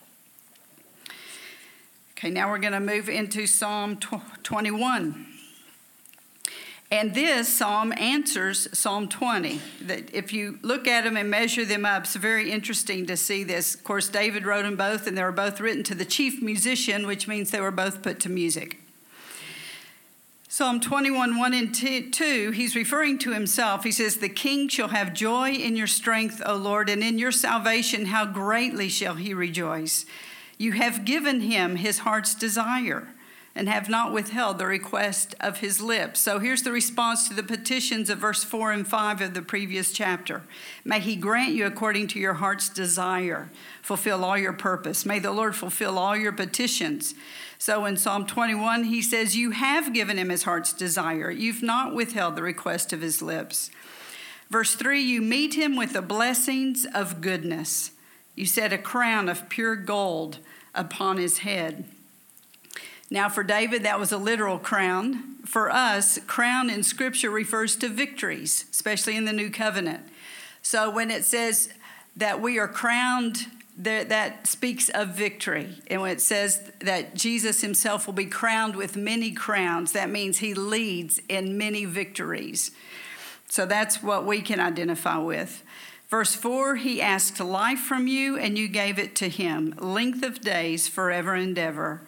Okay, 2.17 2.29
now 2.29 2.49
we're 2.49 2.59
going 2.59 2.73
to 2.73 2.79
move 2.81 3.07
into 3.07 3.47
Psalm 3.47 3.97
21. 4.43 5.34
And 6.95 7.13
this 7.13 7.49
psalm 7.49 7.93
answers 7.97 8.69
Psalm 8.71 9.09
20. 9.09 9.59
That 9.81 10.13
if 10.13 10.31
you 10.31 10.59
look 10.61 10.87
at 10.87 11.03
them 11.03 11.17
and 11.17 11.29
measure 11.29 11.65
them 11.65 11.85
up, 11.85 12.03
it's 12.03 12.15
very 12.15 12.49
interesting 12.49 13.05
to 13.07 13.17
see 13.17 13.43
this. 13.43 13.75
Of 13.75 13.83
course, 13.83 14.07
David 14.07 14.45
wrote 14.45 14.63
them 14.63 14.77
both, 14.77 15.05
and 15.05 15.17
they 15.17 15.23
were 15.23 15.33
both 15.33 15.59
written 15.59 15.83
to 15.83 15.95
the 15.95 16.05
chief 16.05 16.41
musician, 16.41 17.05
which 17.05 17.27
means 17.27 17.51
they 17.51 17.59
were 17.59 17.69
both 17.69 18.01
put 18.01 18.21
to 18.21 18.29
music. 18.29 18.79
Psalm 20.47 20.79
21, 20.79 21.37
1 21.37 21.53
and 21.53 22.13
2, 22.13 22.51
he's 22.51 22.77
referring 22.77 23.17
to 23.19 23.33
himself. 23.33 23.83
He 23.83 23.91
says, 23.91 24.15
The 24.15 24.29
king 24.29 24.69
shall 24.69 24.87
have 24.87 25.13
joy 25.13 25.51
in 25.51 25.75
your 25.75 25.87
strength, 25.87 26.41
O 26.45 26.55
Lord, 26.55 26.87
and 26.87 27.03
in 27.03 27.19
your 27.19 27.33
salvation, 27.33 28.05
how 28.05 28.25
greatly 28.25 28.87
shall 28.87 29.15
he 29.15 29.33
rejoice. 29.33 30.05
You 30.57 30.71
have 30.71 31.03
given 31.03 31.41
him 31.41 31.75
his 31.75 31.99
heart's 31.99 32.33
desire 32.33 33.09
and 33.55 33.69
have 33.69 33.87
not 33.87 34.11
withheld 34.11 34.57
the 34.57 34.65
request 34.65 35.33
of 35.39 35.59
his 35.59 35.79
lips. 35.79 36.19
So 36.19 36.39
here's 36.39 36.63
the 36.63 36.73
response 36.73 37.27
to 37.27 37.33
the 37.33 37.41
petitions 37.41 38.09
of 38.09 38.17
verse 38.17 38.43
4 38.43 38.73
and 38.73 38.85
5 38.85 39.21
of 39.21 39.33
the 39.33 39.41
previous 39.41 39.93
chapter. 39.93 40.43
May 40.83 40.99
he 40.99 41.15
grant 41.15 41.53
you 41.53 41.65
according 41.65 42.07
to 42.07 42.19
your 42.19 42.33
heart's 42.33 42.67
desire, 42.67 43.49
fulfill 43.81 44.25
all 44.25 44.37
your 44.37 44.51
purpose. 44.51 45.05
May 45.05 45.19
the 45.19 45.31
Lord 45.31 45.55
fulfill 45.55 45.97
all 45.97 46.17
your 46.17 46.33
petitions. 46.33 47.15
So 47.57 47.85
in 47.85 47.95
Psalm 47.95 48.25
21, 48.25 48.85
he 48.85 49.01
says, 49.01 49.37
You 49.37 49.51
have 49.51 49.93
given 49.93 50.17
him 50.17 50.29
his 50.29 50.43
heart's 50.43 50.73
desire. 50.73 51.31
You've 51.31 51.63
not 51.63 51.95
withheld 51.95 52.35
the 52.35 52.43
request 52.43 52.91
of 52.91 52.99
his 53.01 53.21
lips. 53.21 53.71
Verse 54.49 54.75
3 54.75 55.01
You 55.01 55.21
meet 55.21 55.53
him 55.53 55.77
with 55.77 55.93
the 55.93 56.01
blessings 56.01 56.85
of 56.93 57.21
goodness. 57.21 57.91
You 58.35 58.45
set 58.45 58.73
a 58.73 58.77
crown 58.77 59.29
of 59.29 59.47
pure 59.47 59.77
gold 59.77 60.39
upon 60.73 61.17
his 61.17 61.39
head. 61.39 61.85
Now, 63.15 63.29
for 63.29 63.43
David, 63.43 63.83
that 63.83 63.97
was 63.97 64.11
a 64.11 64.17
literal 64.17 64.59
crown. 64.59 65.37
For 65.45 65.71
us, 65.71 66.19
crown 66.27 66.69
in 66.69 66.83
Scripture 66.83 67.29
refers 67.29 67.77
to 67.77 67.87
victories, 67.87 68.65
especially 68.71 69.15
in 69.15 69.23
the 69.23 69.31
New 69.31 69.49
Covenant. 69.49 70.03
So 70.61 70.89
when 70.89 71.09
it 71.09 71.23
says 71.23 71.69
that 72.17 72.41
we 72.41 72.59
are 72.59 72.67
crowned, 72.67 73.47
that 73.77 74.09
that 74.09 74.47
speaks 74.47 74.89
of 74.89 75.15
victory. 75.15 75.77
And 75.87 76.01
when 76.01 76.11
it 76.11 76.19
says 76.19 76.69
that 76.79 77.15
Jesus 77.15 77.61
himself 77.61 78.05
will 78.05 78.13
be 78.13 78.25
crowned 78.25 78.75
with 78.75 78.97
many 78.97 79.31
crowns, 79.31 79.93
that 79.93 80.09
means 80.09 80.39
he 80.39 80.53
leads 80.53 81.21
in 81.29 81.57
many 81.57 81.85
victories. 81.85 82.71
So 83.47 83.65
that's 83.65 84.03
what 84.03 84.25
we 84.25 84.41
can 84.41 84.59
identify 84.59 85.19
with. 85.19 85.63
Verse 86.09 86.35
4 86.35 86.75
He 86.75 87.01
asked 87.01 87.39
life 87.39 87.79
from 87.79 88.07
you, 88.07 88.37
and 88.37 88.57
you 88.57 88.67
gave 88.67 88.99
it 88.99 89.15
to 89.15 89.29
him, 89.29 89.73
length 89.79 90.21
of 90.21 90.41
days 90.41 90.89
forever 90.89 91.33
and 91.33 91.57
ever. 91.57 92.01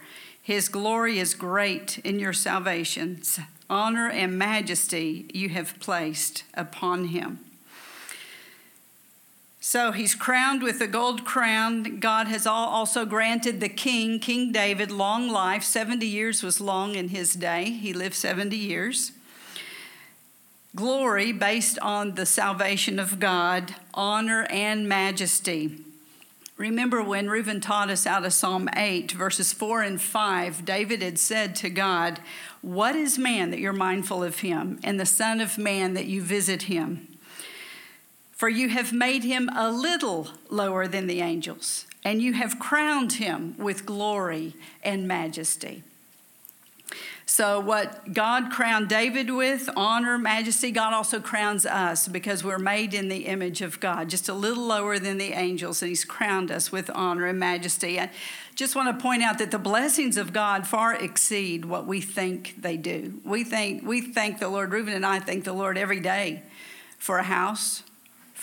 His 0.47 0.69
glory 0.69 1.19
is 1.19 1.33
great 1.33 1.99
in 2.05 2.19
your 2.19 2.31
salvation. 2.31 3.21
Honor 3.69 4.07
and 4.07 4.39
majesty 4.39 5.29
you 5.33 5.49
have 5.49 5.77
placed 5.81 6.45
upon 6.53 7.09
him. 7.09 7.39
So 9.59 9.91
he's 9.91 10.15
crowned 10.15 10.63
with 10.63 10.79
the 10.79 10.87
gold 10.87 11.25
crown. 11.25 11.99
God 11.99 12.29
has 12.29 12.47
also 12.47 13.03
granted 13.05 13.59
the 13.59 13.67
king, 13.67 14.21
King 14.21 14.53
David, 14.53 14.89
long 14.89 15.27
life. 15.27 15.63
70 15.63 16.07
years 16.07 16.41
was 16.41 16.61
long 16.61 16.95
in 16.95 17.09
his 17.09 17.33
day. 17.33 17.65
He 17.71 17.91
lived 17.91 18.15
70 18.15 18.55
years. 18.55 19.11
Glory 20.77 21.33
based 21.33 21.77
on 21.79 22.15
the 22.15 22.25
salvation 22.25 22.99
of 22.99 23.19
God, 23.19 23.75
honor 23.93 24.47
and 24.49 24.87
majesty. 24.87 25.83
Remember 26.57 27.03
when 27.03 27.29
Reuben 27.29 27.61
taught 27.61 27.91
us 27.91 28.07
out 28.07 28.25
of 28.25 28.33
Psalm 28.33 28.67
8, 28.75 29.11
verses 29.11 29.53
4 29.53 29.83
and 29.83 30.01
5, 30.01 30.65
David 30.65 31.03
had 31.03 31.19
said 31.19 31.55
to 31.57 31.69
God, 31.69 32.19
What 32.61 32.95
is 32.95 33.19
man 33.19 33.51
that 33.51 33.59
you're 33.59 33.73
mindful 33.73 34.23
of 34.23 34.39
him, 34.39 34.79
and 34.83 34.99
the 34.99 35.05
Son 35.05 35.39
of 35.39 35.59
Man 35.59 35.93
that 35.93 36.07
you 36.07 36.23
visit 36.23 36.63
him? 36.63 37.07
For 38.31 38.49
you 38.49 38.69
have 38.69 38.91
made 38.91 39.23
him 39.23 39.49
a 39.55 39.71
little 39.71 40.29
lower 40.49 40.87
than 40.87 41.05
the 41.05 41.21
angels, 41.21 41.85
and 42.03 42.23
you 42.23 42.33
have 42.33 42.57
crowned 42.57 43.13
him 43.13 43.53
with 43.59 43.85
glory 43.85 44.55
and 44.81 45.07
majesty. 45.07 45.83
So, 47.29 47.59
what 47.59 48.13
God 48.13 48.51
crowned 48.51 48.87
David 48.87 49.29
with, 49.29 49.69
honor, 49.75 50.17
majesty, 50.17 50.71
God 50.71 50.93
also 50.93 51.19
crowns 51.19 51.65
us 51.65 52.07
because 52.07 52.41
we're 52.41 52.57
made 52.57 52.93
in 52.93 53.09
the 53.09 53.25
image 53.25 53.61
of 53.61 53.81
God, 53.81 54.09
just 54.09 54.29
a 54.29 54.33
little 54.33 54.65
lower 54.65 54.97
than 54.97 55.17
the 55.17 55.33
angels, 55.33 55.81
and 55.81 55.89
He's 55.89 56.05
crowned 56.05 56.51
us 56.51 56.71
with 56.71 56.89
honor 56.95 57.25
and 57.25 57.37
majesty. 57.37 57.99
I 57.99 58.11
just 58.55 58.77
want 58.77 58.97
to 58.97 59.03
point 59.03 59.23
out 59.23 59.39
that 59.39 59.51
the 59.51 59.59
blessings 59.59 60.15
of 60.15 60.31
God 60.31 60.65
far 60.65 60.95
exceed 60.95 61.65
what 61.65 61.85
we 61.85 61.99
think 61.99 62.55
they 62.61 62.77
do. 62.77 63.19
We 63.25 63.43
think 63.43 63.85
we 63.85 63.99
thank 63.99 64.39
the 64.39 64.47
Lord, 64.47 64.71
Reuben 64.71 64.93
and 64.93 65.05
I 65.05 65.19
thank 65.19 65.43
the 65.43 65.53
Lord 65.53 65.77
every 65.77 65.99
day 65.99 66.43
for 66.97 67.17
a 67.17 67.23
house, 67.23 67.83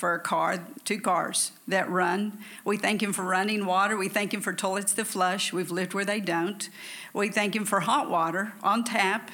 for 0.05 0.13
a 0.13 0.19
car, 0.21 0.63
two 0.85 1.01
cars 1.01 1.51
that 1.67 1.89
run. 1.89 2.37
We 2.63 2.77
thank 2.77 3.03
Him 3.03 3.15
for 3.15 3.23
running 3.23 3.65
water. 3.65 3.97
We 3.97 4.11
thank 4.11 4.35
Him 4.35 4.43
for 4.43 4.53
toilets 4.53 4.93
that 4.93 5.07
flush. 5.07 5.51
We've 5.51 5.71
lived 5.71 5.95
where 5.95 6.05
they 6.05 6.21
don't. 6.21 6.69
We 7.15 7.31
thank 7.31 7.57
Him 7.57 7.65
for 7.65 7.81
hot 7.81 8.11
water 8.11 8.53
on 8.63 8.85
tap. 8.85 9.31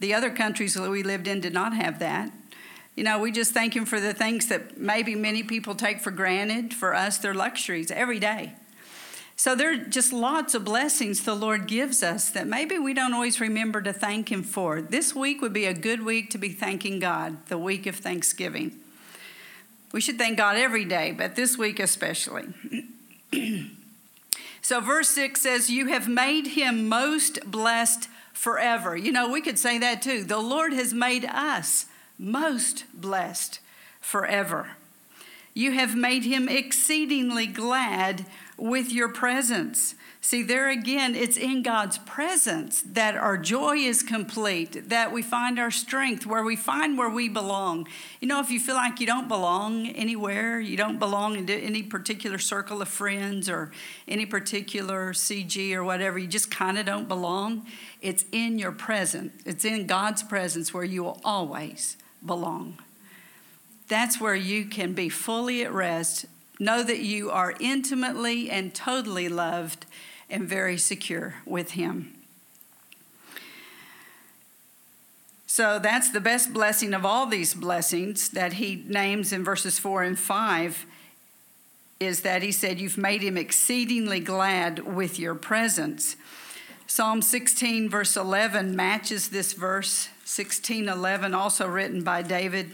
The 0.00 0.12
other 0.12 0.28
countries 0.28 0.74
that 0.74 0.90
we 0.90 1.02
lived 1.02 1.26
in 1.26 1.40
did 1.40 1.54
not 1.54 1.74
have 1.74 2.00
that. 2.00 2.30
You 2.94 3.04
know, 3.04 3.18
we 3.18 3.32
just 3.32 3.54
thank 3.54 3.74
Him 3.74 3.86
for 3.86 3.98
the 3.98 4.12
things 4.12 4.48
that 4.48 4.76
maybe 4.76 5.14
many 5.14 5.42
people 5.42 5.74
take 5.74 6.02
for 6.02 6.10
granted. 6.10 6.74
For 6.74 6.94
us, 6.94 7.16
they're 7.16 7.32
luxuries 7.32 7.90
every 7.90 8.18
day. 8.18 8.52
So 9.36 9.54
there 9.54 9.72
are 9.72 9.84
just 9.86 10.12
lots 10.12 10.54
of 10.54 10.66
blessings 10.66 11.24
the 11.24 11.34
Lord 11.34 11.66
gives 11.66 12.02
us 12.02 12.28
that 12.28 12.46
maybe 12.46 12.78
we 12.78 12.92
don't 12.92 13.14
always 13.14 13.40
remember 13.40 13.80
to 13.80 13.94
thank 13.94 14.30
Him 14.30 14.42
for. 14.42 14.82
This 14.82 15.14
week 15.14 15.40
would 15.40 15.54
be 15.54 15.64
a 15.64 15.72
good 15.72 16.02
week 16.04 16.28
to 16.32 16.36
be 16.36 16.50
thanking 16.50 16.98
God, 16.98 17.46
the 17.46 17.56
week 17.56 17.86
of 17.86 17.96
Thanksgiving. 17.96 18.80
We 19.94 20.00
should 20.00 20.18
thank 20.18 20.38
God 20.38 20.56
every 20.56 20.84
day, 20.84 21.12
but 21.12 21.36
this 21.36 21.56
week 21.56 21.78
especially. 21.78 22.46
so, 24.60 24.80
verse 24.80 25.08
6 25.10 25.40
says, 25.40 25.70
You 25.70 25.86
have 25.86 26.08
made 26.08 26.48
him 26.48 26.88
most 26.88 27.48
blessed 27.48 28.08
forever. 28.32 28.96
You 28.96 29.12
know, 29.12 29.30
we 29.30 29.40
could 29.40 29.56
say 29.56 29.78
that 29.78 30.02
too. 30.02 30.24
The 30.24 30.38
Lord 30.38 30.72
has 30.72 30.92
made 30.92 31.24
us 31.24 31.86
most 32.18 32.86
blessed 32.92 33.60
forever. 34.00 34.70
You 35.54 35.70
have 35.70 35.94
made 35.94 36.24
him 36.24 36.48
exceedingly 36.48 37.46
glad 37.46 38.26
with 38.56 38.90
your 38.90 39.08
presence. 39.08 39.94
See, 40.24 40.42
there 40.42 40.70
again, 40.70 41.14
it's 41.14 41.36
in 41.36 41.62
God's 41.62 41.98
presence 41.98 42.80
that 42.86 43.14
our 43.14 43.36
joy 43.36 43.76
is 43.76 44.02
complete, 44.02 44.88
that 44.88 45.12
we 45.12 45.20
find 45.20 45.58
our 45.58 45.70
strength, 45.70 46.24
where 46.24 46.42
we 46.42 46.56
find 46.56 46.96
where 46.96 47.10
we 47.10 47.28
belong. 47.28 47.86
You 48.22 48.28
know, 48.28 48.40
if 48.40 48.50
you 48.50 48.58
feel 48.58 48.74
like 48.74 49.00
you 49.00 49.06
don't 49.06 49.28
belong 49.28 49.86
anywhere, 49.86 50.58
you 50.58 50.78
don't 50.78 50.98
belong 50.98 51.36
in 51.36 51.50
any 51.50 51.82
particular 51.82 52.38
circle 52.38 52.80
of 52.80 52.88
friends 52.88 53.50
or 53.50 53.70
any 54.08 54.24
particular 54.24 55.12
CG 55.12 55.74
or 55.74 55.84
whatever, 55.84 56.18
you 56.18 56.26
just 56.26 56.50
kind 56.50 56.78
of 56.78 56.86
don't 56.86 57.06
belong, 57.06 57.66
it's 58.00 58.24
in 58.32 58.58
your 58.58 58.72
presence. 58.72 59.42
It's 59.44 59.66
in 59.66 59.86
God's 59.86 60.22
presence 60.22 60.72
where 60.72 60.84
you 60.84 61.04
will 61.04 61.20
always 61.22 61.98
belong. 62.24 62.78
That's 63.88 64.18
where 64.18 64.34
you 64.34 64.64
can 64.64 64.94
be 64.94 65.10
fully 65.10 65.62
at 65.64 65.72
rest, 65.74 66.24
know 66.58 66.82
that 66.82 67.00
you 67.00 67.30
are 67.30 67.52
intimately 67.60 68.50
and 68.50 68.74
totally 68.74 69.28
loved 69.28 69.84
and 70.28 70.48
very 70.48 70.78
secure 70.78 71.36
with 71.46 71.72
Him. 71.72 72.14
So 75.54 75.78
that's 75.78 76.10
the 76.10 76.20
best 76.20 76.52
blessing 76.52 76.92
of 76.94 77.06
all 77.06 77.26
these 77.26 77.54
blessings 77.54 78.30
that 78.30 78.54
he 78.54 78.82
names 78.88 79.32
in 79.32 79.44
verses 79.44 79.78
4 79.78 80.02
and 80.02 80.18
5 80.18 80.84
is 82.00 82.22
that 82.22 82.42
he 82.42 82.50
said, 82.50 82.80
You've 82.80 82.98
made 82.98 83.22
him 83.22 83.36
exceedingly 83.36 84.18
glad 84.18 84.80
with 84.80 85.16
your 85.16 85.36
presence. 85.36 86.16
Psalm 86.88 87.22
16, 87.22 87.88
verse 87.88 88.16
11, 88.16 88.74
matches 88.74 89.28
this 89.28 89.52
verse. 89.52 90.08
16, 90.24 90.88
11, 90.88 91.34
also 91.34 91.68
written 91.68 92.02
by 92.02 92.22
David. 92.22 92.72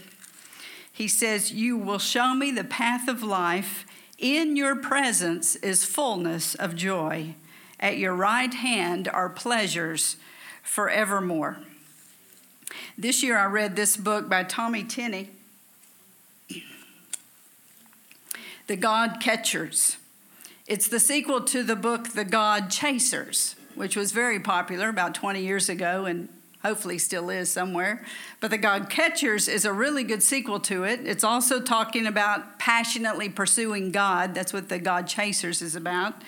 He 0.91 1.07
says, 1.07 1.51
You 1.51 1.77
will 1.77 1.99
show 1.99 2.33
me 2.33 2.49
the 2.49 2.63
path 2.63 3.07
of 3.07 3.21
life. 3.21 3.85
In 4.17 4.55
your 4.55 4.75
presence 4.75 5.55
is 5.57 5.85
fullness 5.85 6.55
of 6.55 6.75
joy. 6.75 7.35
At 7.81 7.97
your 7.97 8.13
right 8.13 8.53
hand 8.53 9.07
are 9.07 9.29
pleasures 9.29 10.17
forevermore. 10.61 11.57
This 12.97 13.23
year 13.23 13.37
I 13.37 13.45
read 13.45 13.75
this 13.75 13.97
book 13.97 14.29
by 14.29 14.43
Tommy 14.43 14.83
Tenney, 14.83 15.31
The 18.67 18.75
God 18.75 19.17
Catchers. 19.19 19.97
It's 20.67 20.87
the 20.87 20.99
sequel 20.99 21.41
to 21.41 21.63
the 21.63 21.75
book 21.75 22.09
The 22.09 22.23
God 22.23 22.69
Chasers, 22.69 23.55
which 23.75 23.95
was 23.97 24.11
very 24.11 24.39
popular 24.39 24.87
about 24.87 25.15
20 25.15 25.41
years 25.41 25.67
ago 25.67 26.05
and 26.05 26.29
hopefully 26.61 26.99
still 26.99 27.29
is 27.31 27.51
somewhere. 27.51 28.05
But 28.39 28.51
The 28.51 28.57
God 28.59 28.89
Catchers 28.89 29.47
is 29.47 29.65
a 29.65 29.73
really 29.73 30.03
good 30.03 30.21
sequel 30.21 30.59
to 30.61 30.83
it. 30.83 31.01
It's 31.03 31.23
also 31.23 31.59
talking 31.59 32.05
about 32.05 32.59
passionately 32.59 33.27
pursuing 33.27 33.91
God. 33.91 34.35
That's 34.35 34.53
what 34.53 34.69
The 34.69 34.79
God 34.79 35.07
Chasers 35.07 35.61
is 35.61 35.75
about. 35.75 36.21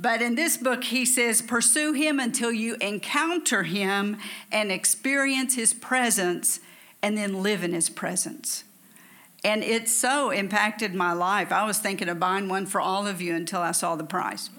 But 0.00 0.22
in 0.22 0.36
this 0.36 0.56
book, 0.56 0.84
he 0.84 1.04
says, 1.04 1.42
Pursue 1.42 1.92
him 1.92 2.20
until 2.20 2.52
you 2.52 2.76
encounter 2.76 3.64
him 3.64 4.18
and 4.52 4.70
experience 4.70 5.56
his 5.56 5.74
presence 5.74 6.60
and 7.02 7.18
then 7.18 7.42
live 7.42 7.64
in 7.64 7.72
his 7.72 7.90
presence. 7.90 8.62
And 9.42 9.64
it 9.64 9.88
so 9.88 10.30
impacted 10.30 10.94
my 10.94 11.12
life. 11.12 11.50
I 11.50 11.66
was 11.66 11.78
thinking 11.78 12.08
of 12.08 12.20
buying 12.20 12.48
one 12.48 12.64
for 12.64 12.80
all 12.80 13.08
of 13.08 13.20
you 13.20 13.34
until 13.34 13.60
I 13.60 13.72
saw 13.72 13.96
the 13.96 14.04
price. 14.04 14.50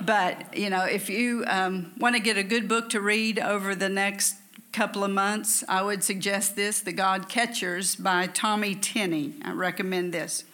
But, 0.00 0.56
you 0.56 0.70
know, 0.70 0.84
if 0.84 1.10
you 1.10 1.44
um, 1.46 1.92
want 1.98 2.14
to 2.14 2.20
get 2.20 2.38
a 2.38 2.42
good 2.42 2.66
book 2.66 2.90
to 2.90 3.00
read 3.00 3.38
over 3.38 3.74
the 3.74 3.88
next 3.88 4.36
couple 4.72 5.04
of 5.04 5.10
months, 5.10 5.64
I 5.68 5.82
would 5.82 6.02
suggest 6.02 6.56
this 6.56 6.80
The 6.80 6.92
God 6.92 7.28
Catchers 7.28 7.94
by 7.94 8.26
Tommy 8.26 8.74
Tenney. 8.74 9.34
I 9.42 9.52
recommend 9.52 10.14
this. 10.14 10.44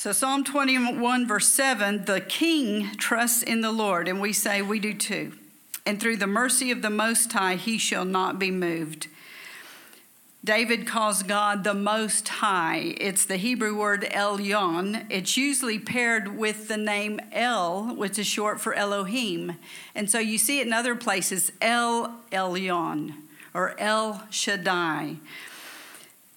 So, 0.00 0.12
Psalm 0.12 0.44
21, 0.44 1.28
verse 1.28 1.48
7 1.48 2.06
the 2.06 2.22
king 2.22 2.96
trusts 2.96 3.42
in 3.42 3.60
the 3.60 3.70
Lord, 3.70 4.08
and 4.08 4.18
we 4.18 4.32
say 4.32 4.62
we 4.62 4.78
do 4.80 4.94
too. 4.94 5.32
And 5.84 6.00
through 6.00 6.16
the 6.16 6.26
mercy 6.26 6.70
of 6.70 6.80
the 6.80 6.88
Most 6.88 7.30
High, 7.30 7.56
he 7.56 7.76
shall 7.76 8.06
not 8.06 8.38
be 8.38 8.50
moved. 8.50 9.08
David 10.42 10.86
calls 10.86 11.22
God 11.22 11.64
the 11.64 11.74
Most 11.74 12.28
High. 12.28 12.94
It's 12.96 13.26
the 13.26 13.36
Hebrew 13.36 13.76
word 13.76 14.04
Elyon. 14.10 15.04
It's 15.10 15.36
usually 15.36 15.78
paired 15.78 16.38
with 16.38 16.68
the 16.68 16.78
name 16.78 17.20
El, 17.30 17.94
which 17.94 18.18
is 18.18 18.26
short 18.26 18.58
for 18.58 18.72
Elohim. 18.72 19.56
And 19.94 20.08
so 20.08 20.18
you 20.18 20.38
see 20.38 20.60
it 20.60 20.66
in 20.66 20.72
other 20.72 20.94
places 20.94 21.52
El 21.60 22.22
Elyon 22.32 23.16
or 23.52 23.78
El 23.78 24.22
Shaddai. 24.30 25.16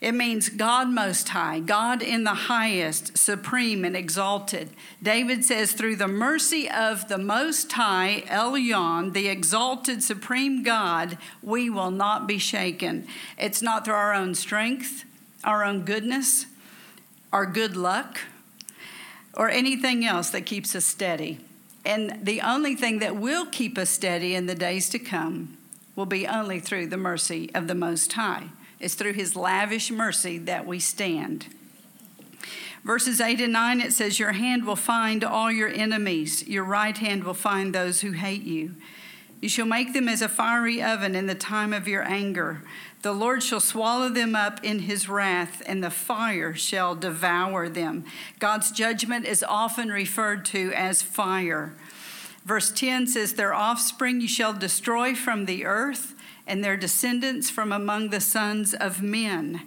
It 0.04 0.14
means 0.14 0.50
God 0.50 0.90
Most 0.90 1.30
High, 1.30 1.62
God 1.62 2.02
in 2.02 2.26
the 2.26 2.34
highest, 2.34 3.18
supreme, 3.18 3.86
and 3.86 3.96
exalted. 3.96 4.72
David 5.02 5.46
says, 5.46 5.72
through 5.72 5.96
the 5.96 6.10
mercy 6.10 6.70
of 6.70 7.08
the 7.08 7.18
Most 7.18 7.72
High, 7.72 8.26
Elyon, 8.28 9.14
the 9.14 9.30
exalted, 9.30 10.04
supreme 10.04 10.62
God, 10.62 11.18
we 11.42 11.70
will 11.70 11.89
not 11.89 12.28
be 12.28 12.38
shaken. 12.38 13.08
It's 13.38 13.62
not 13.62 13.86
through 13.86 13.94
our 13.94 14.13
own 14.13 14.36
strength, 14.36 15.06
our 15.46 15.63
own 15.63 15.86
goodness, 15.86 16.48
our 17.32 17.46
good 17.46 17.78
luck, 17.78 18.20
or 19.34 19.50
anything 19.50 20.04
else 20.04 20.32
that 20.32 20.46
keeps 20.46 20.76
us 20.76 20.84
steady. 20.84 21.39
And 21.86 22.26
the 22.26 22.42
only 22.42 22.76
thing 22.76 23.00
that 23.00 23.16
will 23.16 23.46
keep 23.46 23.78
us 23.78 23.89
steady 23.89 24.36
in 24.36 24.48
the 24.48 24.56
days 24.56 24.89
to 24.89 25.00
come 25.00 25.58
will 25.96 26.06
be 26.06 26.28
only 26.28 26.60
through 26.60 26.88
the 26.88 26.98
mercy 26.98 27.50
of 27.56 27.70
the 27.70 27.76
Most 27.76 28.12
High. 28.12 28.50
It's 28.84 28.96
through 28.96 29.13
his 29.13 29.38
lavish 29.38 29.89
mercy 29.91 30.38
that 30.39 30.67
we 30.67 30.80
stand. 30.80 31.48
Verses 32.84 33.22
8 33.22 33.39
and 33.39 33.54
9, 33.54 33.80
it 33.80 33.93
says, 33.93 34.19
Your 34.19 34.34
hand 34.34 34.65
will 34.65 34.76
find 34.76 35.24
all 35.24 35.50
your 35.50 35.69
enemies, 35.69 36.46
your 36.46 36.65
right 36.65 36.98
hand 36.98 37.24
will 37.24 37.34
find 37.34 37.74
those 37.74 38.02
who 38.02 38.12
hate 38.12 38.43
you. 38.43 38.76
You 39.39 39.48
shall 39.48 39.65
make 39.65 39.93
them 39.93 40.10
as 40.10 40.22
a 40.22 40.28
fiery 40.28 40.84
oven 40.84 41.15
in 41.15 41.28
the 41.28 41.36
time 41.36 41.72
of 41.72 41.88
your 41.88 42.04
anger. 42.04 42.62
The 43.04 43.13
Lord 43.13 43.41
shall 43.41 43.62
swallow 43.62 44.10
them 44.10 44.36
up 44.36 44.62
in 44.63 44.80
his 44.80 45.08
wrath, 45.08 45.62
and 45.65 45.82
the 45.82 45.89
fire 45.89 46.54
shall 46.54 46.93
devour 46.93 47.69
them. 47.69 48.04
God's 48.39 48.69
judgment 48.69 49.26
is 49.26 49.43
often 49.43 49.89
referred 49.89 50.43
to 50.48 50.74
as 50.74 51.02
fire. 51.02 51.74
Verse 52.43 52.69
10 52.69 53.08
says, 53.08 53.36
Their 53.36 53.54
offspring 53.54 54.19
you 54.19 54.28
shall 54.28 54.54
destroy 54.54 55.15
from 55.15 55.46
the 55.46 55.65
earth 55.65 56.15
and 56.47 56.63
their 56.63 56.77
descendants 56.77 57.49
from 57.49 57.71
among 57.71 58.10
the 58.10 58.19
sons 58.19 58.73
of 58.73 59.01
men. 59.01 59.62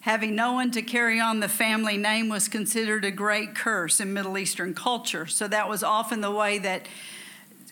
Having 0.00 0.36
no 0.36 0.52
one 0.52 0.70
to 0.70 0.82
carry 0.82 1.20
on 1.20 1.40
the 1.40 1.48
family 1.48 1.96
name 1.96 2.28
was 2.28 2.48
considered 2.48 3.04
a 3.04 3.10
great 3.10 3.54
curse 3.54 4.00
in 4.00 4.12
Middle 4.12 4.38
Eastern 4.38 4.72
culture. 4.74 5.26
So 5.26 5.48
that 5.48 5.68
was 5.68 5.82
often 5.82 6.20
the 6.20 6.30
way 6.30 6.58
that 6.58 6.86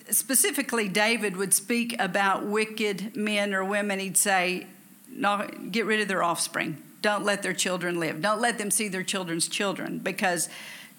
specifically 0.09 0.87
David 0.87 1.35
would 1.37 1.53
speak 1.53 1.99
about 1.99 2.45
wicked 2.45 3.15
men 3.15 3.53
or 3.53 3.63
women. 3.63 3.99
He'd 3.99 4.17
say, 4.17 4.67
no, 5.09 5.47
Get 5.71 5.85
rid 5.85 6.01
of 6.01 6.07
their 6.07 6.23
offspring. 6.23 6.81
Don't 7.01 7.23
let 7.23 7.43
their 7.43 7.53
children 7.53 7.99
live. 7.99 8.21
Don't 8.21 8.41
let 8.41 8.57
them 8.57 8.71
see 8.71 8.87
their 8.87 9.03
children's 9.03 9.47
children 9.47 9.99
because 9.99 10.49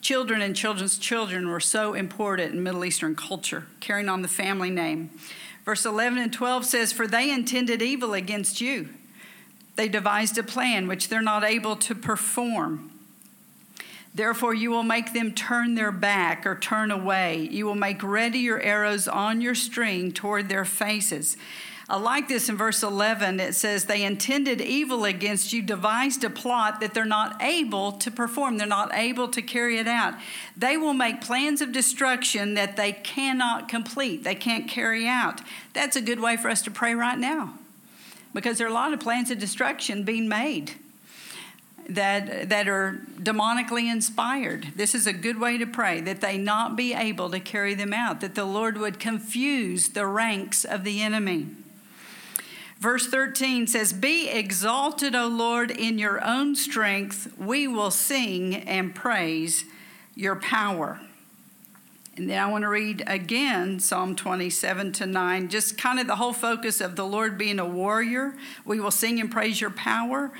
children 0.00 0.40
and 0.40 0.54
children's 0.54 0.96
children 0.98 1.48
were 1.48 1.60
so 1.60 1.94
important 1.94 2.54
in 2.54 2.62
Middle 2.62 2.84
Eastern 2.84 3.14
culture, 3.14 3.66
carrying 3.80 4.08
on 4.08 4.22
the 4.22 4.28
family 4.28 4.70
name. 4.70 5.10
Verse 5.68 5.84
11 5.84 6.16
and 6.16 6.32
12 6.32 6.64
says, 6.64 6.94
For 6.94 7.06
they 7.06 7.30
intended 7.30 7.82
evil 7.82 8.14
against 8.14 8.58
you. 8.58 8.88
They 9.76 9.86
devised 9.86 10.38
a 10.38 10.42
plan 10.42 10.88
which 10.88 11.10
they're 11.10 11.20
not 11.20 11.44
able 11.44 11.76
to 11.76 11.94
perform. 11.94 12.90
Therefore, 14.14 14.54
you 14.54 14.70
will 14.70 14.82
make 14.82 15.12
them 15.12 15.34
turn 15.34 15.74
their 15.74 15.92
back 15.92 16.46
or 16.46 16.54
turn 16.54 16.90
away. 16.90 17.46
You 17.50 17.66
will 17.66 17.74
make 17.74 18.02
ready 18.02 18.38
your 18.38 18.58
arrows 18.62 19.06
on 19.06 19.42
your 19.42 19.54
string 19.54 20.10
toward 20.10 20.48
their 20.48 20.64
faces. 20.64 21.36
I 21.90 21.96
like 21.96 22.28
this 22.28 22.50
in 22.50 22.56
verse 22.56 22.82
11. 22.82 23.40
It 23.40 23.54
says, 23.54 23.86
They 23.86 24.04
intended 24.04 24.60
evil 24.60 25.06
against 25.06 25.54
you, 25.54 25.62
devised 25.62 26.22
a 26.22 26.28
plot 26.28 26.80
that 26.80 26.92
they're 26.92 27.06
not 27.06 27.42
able 27.42 27.92
to 27.92 28.10
perform. 28.10 28.58
They're 28.58 28.66
not 28.66 28.92
able 28.92 29.28
to 29.28 29.40
carry 29.40 29.78
it 29.78 29.88
out. 29.88 30.14
They 30.54 30.76
will 30.76 30.92
make 30.92 31.22
plans 31.22 31.62
of 31.62 31.72
destruction 31.72 32.54
that 32.54 32.76
they 32.76 32.92
cannot 32.92 33.68
complete, 33.68 34.22
they 34.22 34.34
can't 34.34 34.68
carry 34.68 35.08
out. 35.08 35.40
That's 35.72 35.96
a 35.96 36.02
good 36.02 36.20
way 36.20 36.36
for 36.36 36.50
us 36.50 36.60
to 36.62 36.70
pray 36.70 36.94
right 36.94 37.18
now 37.18 37.54
because 38.34 38.58
there 38.58 38.66
are 38.66 38.70
a 38.70 38.74
lot 38.74 38.92
of 38.92 39.00
plans 39.00 39.30
of 39.30 39.38
destruction 39.38 40.04
being 40.04 40.28
made 40.28 40.72
that, 41.88 42.50
that 42.50 42.68
are 42.68 43.00
demonically 43.18 43.90
inspired. 43.90 44.68
This 44.76 44.94
is 44.94 45.06
a 45.06 45.12
good 45.12 45.40
way 45.40 45.56
to 45.56 45.66
pray 45.66 46.00
that 46.02 46.20
they 46.20 46.36
not 46.36 46.76
be 46.76 46.92
able 46.92 47.30
to 47.30 47.40
carry 47.40 47.74
them 47.74 47.94
out, 47.94 48.20
that 48.20 48.34
the 48.34 48.44
Lord 48.44 48.76
would 48.76 49.00
confuse 49.00 49.88
the 49.88 50.06
ranks 50.06 50.64
of 50.64 50.84
the 50.84 51.00
enemy. 51.00 51.48
Verse 52.78 53.08
13 53.08 53.66
says, 53.66 53.92
Be 53.92 54.28
exalted, 54.28 55.14
O 55.14 55.26
Lord, 55.26 55.70
in 55.70 55.98
your 55.98 56.24
own 56.24 56.54
strength. 56.54 57.32
We 57.36 57.66
will 57.66 57.90
sing 57.90 58.54
and 58.54 58.94
praise 58.94 59.64
your 60.14 60.36
power. 60.36 61.00
And 62.16 62.28
then 62.28 62.42
I 62.42 62.46
want 62.50 62.62
to 62.62 62.68
read 62.68 63.04
again 63.06 63.78
Psalm 63.78 64.16
27 64.16 64.92
to 64.94 65.06
9, 65.06 65.48
just 65.48 65.78
kind 65.78 66.00
of 66.00 66.08
the 66.08 66.16
whole 66.16 66.32
focus 66.32 66.80
of 66.80 66.96
the 66.96 67.06
Lord 67.06 67.38
being 67.38 67.60
a 67.60 67.64
warrior. 67.64 68.34
We 68.64 68.80
will 68.80 68.90
sing 68.90 69.20
and 69.20 69.30
praise 69.30 69.60
your 69.60 69.70
power. 69.70 70.32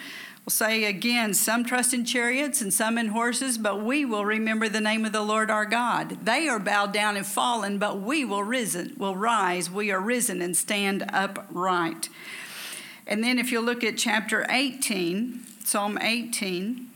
Will 0.48 0.50
say 0.50 0.84
again, 0.84 1.34
some 1.34 1.62
trust 1.62 1.92
in 1.92 2.06
chariots 2.06 2.62
and 2.62 2.72
some 2.72 2.96
in 2.96 3.08
horses, 3.08 3.58
but 3.58 3.82
we 3.82 4.02
will 4.02 4.24
remember 4.24 4.66
the 4.66 4.80
name 4.80 5.04
of 5.04 5.12
the 5.12 5.20
Lord 5.20 5.50
our 5.50 5.66
God. 5.66 6.24
They 6.24 6.48
are 6.48 6.58
bowed 6.58 6.90
down 6.90 7.18
and 7.18 7.26
fallen, 7.26 7.76
but 7.76 8.00
we 8.00 8.24
will 8.24 8.42
risen, 8.42 8.94
will 8.96 9.14
rise. 9.14 9.70
We 9.70 9.90
are 9.90 10.00
risen 10.00 10.40
and 10.40 10.56
stand 10.56 11.04
upright. 11.12 12.08
And 13.06 13.22
then 13.22 13.38
if 13.38 13.52
you 13.52 13.61
look 13.61 13.84
at 13.84 13.98
chapter 13.98 14.46
18, 14.48 15.42
Psalm 15.64 15.98
18, 16.00 16.88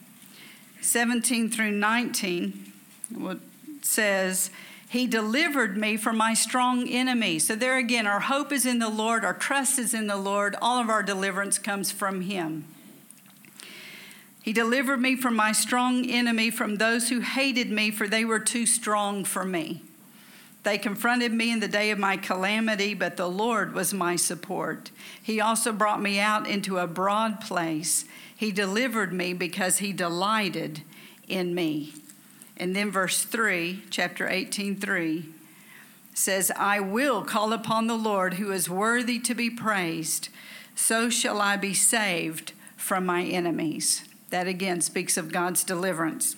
17 0.80 1.50
through 1.50 1.72
19, 1.72 2.72
it 3.20 3.38
says, 3.82 4.50
He 4.88 5.06
delivered 5.06 5.76
me 5.76 5.98
from 5.98 6.16
my 6.16 6.32
strong 6.32 6.88
enemy. 6.88 7.38
So 7.38 7.54
there 7.54 7.76
again, 7.76 8.06
our 8.06 8.20
hope 8.20 8.50
is 8.50 8.64
in 8.64 8.78
the 8.78 8.88
Lord, 8.88 9.26
our 9.26 9.34
trust 9.34 9.78
is 9.78 9.92
in 9.92 10.06
the 10.06 10.16
Lord, 10.16 10.56
all 10.62 10.80
of 10.80 10.88
our 10.88 11.02
deliverance 11.02 11.58
comes 11.58 11.92
from 11.92 12.22
Him. 12.22 12.64
He 14.42 14.52
delivered 14.52 15.00
me 15.00 15.14
from 15.14 15.36
my 15.36 15.52
strong 15.52 16.04
enemy, 16.04 16.50
from 16.50 16.76
those 16.76 17.08
who 17.08 17.20
hated 17.20 17.70
me, 17.70 17.92
for 17.92 18.08
they 18.08 18.24
were 18.24 18.40
too 18.40 18.66
strong 18.66 19.24
for 19.24 19.44
me. 19.44 19.82
They 20.64 20.78
confronted 20.78 21.32
me 21.32 21.50
in 21.50 21.60
the 21.60 21.68
day 21.68 21.90
of 21.90 21.98
my 21.98 22.16
calamity, 22.16 22.94
but 22.94 23.16
the 23.16 23.28
Lord 23.28 23.72
was 23.72 23.94
my 23.94 24.16
support. 24.16 24.90
He 25.20 25.40
also 25.40 25.72
brought 25.72 26.02
me 26.02 26.20
out 26.20 26.46
into 26.46 26.78
a 26.78 26.86
broad 26.86 27.40
place. 27.40 28.04
He 28.34 28.52
delivered 28.52 29.12
me 29.12 29.32
because 29.32 29.78
he 29.78 29.92
delighted 29.92 30.82
in 31.28 31.54
me. 31.54 31.94
And 32.56 32.76
then 32.76 32.90
verse 32.90 33.24
3, 33.24 33.82
chapter 33.90 34.28
18, 34.28 34.76
3 34.76 35.26
says, 36.14 36.52
I 36.56 36.78
will 36.78 37.22
call 37.22 37.52
upon 37.52 37.86
the 37.86 37.96
Lord 37.96 38.34
who 38.34 38.52
is 38.52 38.68
worthy 38.68 39.18
to 39.20 39.34
be 39.34 39.50
praised. 39.50 40.28
So 40.74 41.08
shall 41.10 41.40
I 41.40 41.56
be 41.56 41.74
saved 41.74 42.52
from 42.76 43.06
my 43.06 43.22
enemies. 43.22 44.02
That 44.32 44.48
again 44.48 44.80
speaks 44.80 45.18
of 45.18 45.30
God's 45.30 45.62
deliverance. 45.62 46.36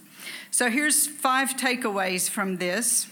So 0.51 0.69
here's 0.69 1.07
five 1.07 1.51
takeaways 1.51 2.29
from 2.29 2.57
this. 2.57 3.07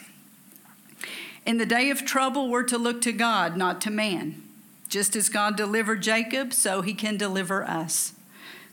In 1.47 1.59
the 1.59 1.67
day 1.67 1.89
of 1.91 2.05
trouble, 2.05 2.51
we're 2.51 2.65
to 2.65 2.79
look 2.79 3.01
to 3.03 3.13
God, 3.13 3.57
not 3.57 3.81
to 3.83 3.91
man. 3.91 4.43
Just 4.89 5.15
as 5.15 5.29
God 5.29 5.57
delivered 5.57 6.03
Jacob, 6.03 6.53
so 6.53 6.83
he 6.83 6.95
can 6.95 7.17
deliver 7.17 7.63
us. 7.63 8.15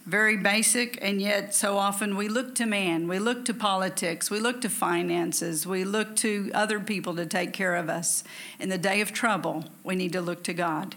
Very 0.08 0.36
basic, 0.36 0.98
and 1.00 1.22
yet 1.22 1.54
so 1.54 1.78
often 1.78 2.17
we 2.17 2.28
look 2.28 2.56
to 2.56 2.65
man, 2.65 3.08
we 3.08 3.19
look 3.19 3.45
to 3.45 3.54
politics, 3.54 4.32
we 4.32 4.39
look 4.39 4.62
to 4.62 4.69
finances, 4.69 5.67
we 5.67 5.84
look 5.84 6.15
to 6.15 6.50
other 6.56 6.80
people 6.80 7.15
to 7.17 7.28
take 7.28 7.54
care 7.54 7.76
of 7.76 7.88
us. 7.88 8.24
In 8.60 8.69
the 8.69 8.80
day 8.80 9.00
of 9.02 9.13
trouble, 9.13 9.65
we 9.84 9.95
need 9.95 10.13
to 10.13 10.22
look 10.22 10.43
to 10.45 10.56
God. 10.56 10.95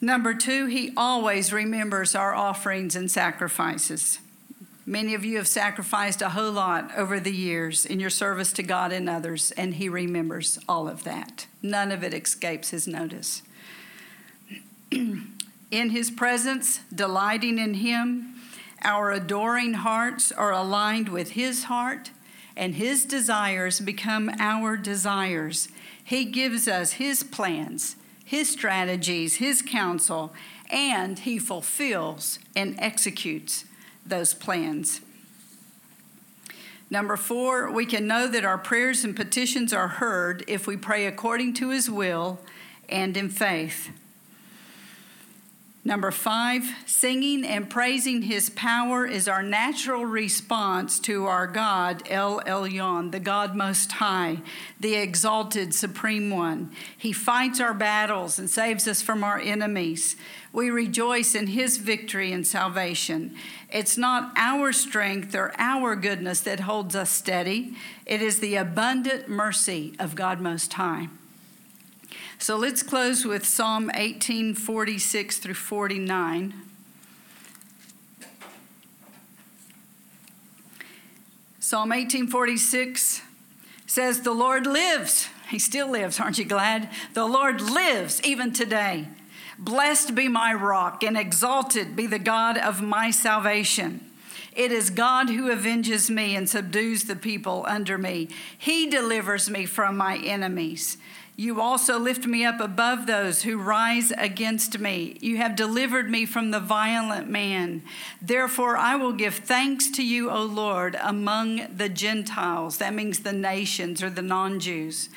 Number 0.00 0.32
two, 0.32 0.66
he 0.66 0.92
always 0.96 1.52
remembers 1.52 2.14
our 2.14 2.34
offerings 2.34 2.96
and 2.96 3.10
sacrifices. 3.10 4.18
Many 4.86 5.14
of 5.14 5.24
you 5.24 5.36
have 5.36 5.46
sacrificed 5.46 6.22
a 6.22 6.30
whole 6.30 6.50
lot 6.50 6.90
over 6.96 7.20
the 7.20 7.32
years 7.32 7.84
in 7.84 8.00
your 8.00 8.10
service 8.10 8.52
to 8.54 8.62
God 8.62 8.92
and 8.92 9.08
others, 9.08 9.52
and 9.52 9.74
He 9.74 9.88
remembers 9.88 10.58
all 10.68 10.88
of 10.88 11.04
that. 11.04 11.46
None 11.62 11.92
of 11.92 12.02
it 12.02 12.12
escapes 12.12 12.70
His 12.70 12.88
notice. 12.88 13.42
in 14.90 15.20
His 15.70 16.10
presence, 16.10 16.80
delighting 16.92 17.58
in 17.58 17.74
Him, 17.74 18.34
our 18.82 19.12
adoring 19.12 19.74
hearts 19.74 20.32
are 20.32 20.50
aligned 20.50 21.10
with 21.10 21.32
His 21.32 21.64
heart, 21.64 22.10
and 22.56 22.74
His 22.74 23.04
desires 23.04 23.78
become 23.78 24.30
our 24.40 24.76
desires. 24.76 25.68
He 26.02 26.24
gives 26.24 26.66
us 26.66 26.94
His 26.94 27.22
plans, 27.22 27.94
His 28.30 28.48
strategies, 28.48 29.38
His 29.38 29.60
counsel, 29.60 30.32
and 30.70 31.18
He 31.18 31.36
fulfills 31.36 32.38
and 32.54 32.76
executes 32.78 33.64
those 34.06 34.34
plans. 34.34 35.00
Number 36.90 37.16
four, 37.16 37.72
we 37.72 37.84
can 37.84 38.06
know 38.06 38.28
that 38.28 38.44
our 38.44 38.56
prayers 38.56 39.02
and 39.02 39.16
petitions 39.16 39.72
are 39.72 39.88
heard 39.88 40.44
if 40.46 40.68
we 40.68 40.76
pray 40.76 41.06
according 41.06 41.54
to 41.54 41.70
his 41.70 41.90
will 41.90 42.38
and 42.88 43.16
in 43.16 43.30
faith. 43.30 43.90
Number 45.82 46.10
five, 46.10 46.68
singing 46.84 47.42
and 47.42 47.70
praising 47.70 48.20
his 48.20 48.50
power 48.50 49.06
is 49.06 49.26
our 49.26 49.42
natural 49.42 50.04
response 50.04 51.00
to 51.00 51.24
our 51.24 51.46
God, 51.46 52.02
El 52.10 52.40
Elyon, 52.40 53.12
the 53.12 53.18
God 53.18 53.56
Most 53.56 53.92
High, 53.92 54.42
the 54.78 54.96
exalted 54.96 55.72
Supreme 55.72 56.28
One. 56.28 56.70
He 56.98 57.14
fights 57.14 57.60
our 57.60 57.72
battles 57.72 58.38
and 58.38 58.50
saves 58.50 58.86
us 58.86 59.00
from 59.00 59.24
our 59.24 59.40
enemies. 59.40 60.16
We 60.52 60.68
rejoice 60.68 61.34
in 61.34 61.46
his 61.46 61.78
victory 61.78 62.30
and 62.30 62.46
salvation. 62.46 63.34
It's 63.72 63.96
not 63.96 64.34
our 64.36 64.72
strength 64.72 65.34
or 65.34 65.54
our 65.56 65.96
goodness 65.96 66.40
that 66.40 66.60
holds 66.60 66.94
us 66.94 67.08
steady, 67.08 67.74
it 68.04 68.20
is 68.20 68.40
the 68.40 68.56
abundant 68.56 69.30
mercy 69.30 69.94
of 69.98 70.14
God 70.14 70.42
Most 70.42 70.74
High. 70.74 71.08
So 72.40 72.56
let's 72.56 72.82
close 72.82 73.26
with 73.26 73.44
Psalm 73.44 73.90
18 73.92 74.54
46 74.54 75.36
through 75.36 75.52
49. 75.52 76.54
Psalm 81.60 81.90
1846 81.90 83.20
says, 83.86 84.22
The 84.22 84.32
Lord 84.32 84.66
lives. 84.66 85.28
He 85.50 85.58
still 85.58 85.90
lives, 85.90 86.18
aren't 86.18 86.38
you 86.38 86.46
glad? 86.46 86.88
The 87.12 87.26
Lord 87.26 87.60
lives 87.60 88.22
even 88.24 88.54
today. 88.54 89.08
Blessed 89.58 90.14
be 90.14 90.26
my 90.26 90.54
rock, 90.54 91.02
and 91.02 91.18
exalted 91.18 91.94
be 91.94 92.06
the 92.06 92.18
God 92.18 92.56
of 92.56 92.80
my 92.80 93.10
salvation. 93.10 94.00
It 94.56 94.72
is 94.72 94.88
God 94.88 95.28
who 95.28 95.50
avenges 95.50 96.10
me 96.10 96.34
and 96.34 96.48
subdues 96.48 97.04
the 97.04 97.16
people 97.16 97.66
under 97.68 97.98
me. 97.98 98.30
He 98.56 98.88
delivers 98.88 99.50
me 99.50 99.66
from 99.66 99.98
my 99.98 100.16
enemies. 100.16 100.96
You 101.40 101.62
also 101.62 101.98
lift 101.98 102.26
me 102.26 102.44
up 102.44 102.60
above 102.60 103.06
those 103.06 103.44
who 103.44 103.56
rise 103.56 104.12
against 104.18 104.78
me. 104.78 105.16
You 105.22 105.38
have 105.38 105.56
delivered 105.56 106.10
me 106.10 106.26
from 106.26 106.50
the 106.50 106.60
violent 106.60 107.30
man. 107.30 107.80
Therefore, 108.20 108.76
I 108.76 108.96
will 108.96 109.14
give 109.14 109.36
thanks 109.36 109.90
to 109.92 110.04
you, 110.04 110.30
O 110.30 110.42
Lord, 110.42 110.98
among 111.00 111.74
the 111.74 111.88
Gentiles. 111.88 112.76
That 112.76 112.92
means 112.92 113.20
the 113.20 113.32
nations 113.32 114.02
or 114.02 114.10
the 114.10 114.20
non 114.20 114.60
Jews, 114.60 115.08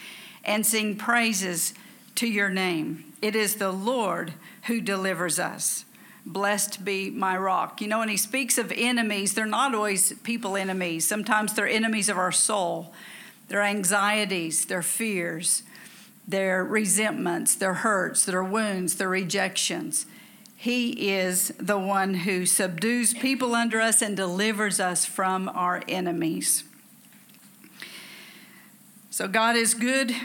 and 0.45 0.65
sing 0.65 0.95
praises 0.95 1.73
to 2.15 2.25
your 2.25 2.49
name. 2.49 3.03
It 3.21 3.35
is 3.35 3.55
the 3.55 3.73
Lord 3.73 4.33
who 4.67 4.79
delivers 4.79 5.39
us. 5.39 5.83
Blessed 6.25 6.85
be 6.85 7.09
my 7.09 7.35
rock. 7.35 7.81
You 7.81 7.89
know, 7.89 7.99
when 7.99 8.07
he 8.07 8.15
speaks 8.15 8.57
of 8.57 8.71
enemies, 8.73 9.33
they're 9.33 9.45
not 9.45 9.75
always 9.75 10.13
people 10.19 10.55
enemies. 10.55 11.05
Sometimes 11.05 11.53
they're 11.53 11.67
enemies 11.67 12.07
of 12.07 12.17
our 12.17 12.31
soul, 12.31 12.93
their 13.49 13.61
anxieties, 13.61 14.63
their 14.63 14.81
fears 14.81 15.63
their 16.27 16.63
resentments, 16.63 17.55
their 17.55 17.73
hurts, 17.75 18.25
their 18.25 18.43
wounds, 18.43 18.95
their 18.95 19.09
rejections. 19.09 20.05
He 20.55 21.11
is 21.11 21.49
the 21.57 21.77
one 21.77 22.13
who 22.13 22.45
subdues 22.45 23.13
people 23.13 23.53
under 23.53 23.81
us 23.81 24.01
and 24.01 24.15
delivers 24.15 24.79
us 24.79 25.05
from 25.05 25.49
our 25.49 25.81
enemies. 25.87 26.63
So 29.09 29.27
God 29.27 29.55
is 29.55 29.73
good. 29.73 30.15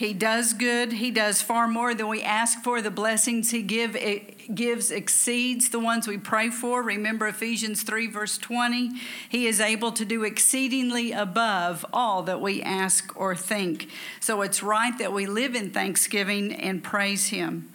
He 0.00 0.14
does 0.14 0.54
good. 0.54 0.94
He 0.94 1.10
does 1.10 1.42
far 1.42 1.68
more 1.68 1.94
than 1.94 2.08
we 2.08 2.22
ask 2.22 2.62
for. 2.62 2.80
The 2.80 2.90
blessings 2.90 3.50
He 3.50 3.60
give, 3.60 3.94
eh, 3.94 4.20
gives 4.54 4.90
exceeds 4.90 5.68
the 5.68 5.78
ones 5.78 6.08
we 6.08 6.16
pray 6.16 6.48
for. 6.48 6.82
Remember 6.82 7.28
Ephesians 7.28 7.82
3, 7.82 8.06
verse 8.06 8.38
20. 8.38 8.92
He 9.28 9.46
is 9.46 9.60
able 9.60 9.92
to 9.92 10.06
do 10.06 10.24
exceedingly 10.24 11.12
above 11.12 11.84
all 11.92 12.22
that 12.22 12.40
we 12.40 12.62
ask 12.62 13.14
or 13.14 13.36
think. 13.36 13.90
So 14.20 14.40
it's 14.40 14.62
right 14.62 14.96
that 14.96 15.12
we 15.12 15.26
live 15.26 15.54
in 15.54 15.70
thanksgiving 15.70 16.54
and 16.54 16.82
praise 16.82 17.26
Him. 17.26 17.70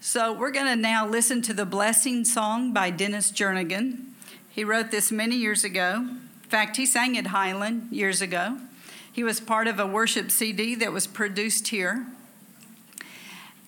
So 0.00 0.32
we're 0.32 0.52
going 0.52 0.74
to 0.74 0.74
now 0.74 1.06
listen 1.06 1.42
to 1.42 1.52
the 1.52 1.66
blessing 1.66 2.24
song 2.24 2.72
by 2.72 2.88
Dennis 2.88 3.30
Jernigan. 3.30 4.04
He 4.48 4.64
wrote 4.64 4.90
this 4.90 5.12
many 5.12 5.36
years 5.36 5.64
ago. 5.64 5.96
In 5.98 6.48
fact, 6.48 6.78
he 6.78 6.86
sang 6.86 7.18
at 7.18 7.26
Highland 7.26 7.88
years 7.90 8.22
ago. 8.22 8.56
He 9.12 9.24
was 9.24 9.40
part 9.40 9.66
of 9.66 9.78
a 9.78 9.86
worship 9.86 10.30
CD 10.30 10.74
that 10.76 10.92
was 10.92 11.06
produced 11.06 11.68
here. 11.68 12.06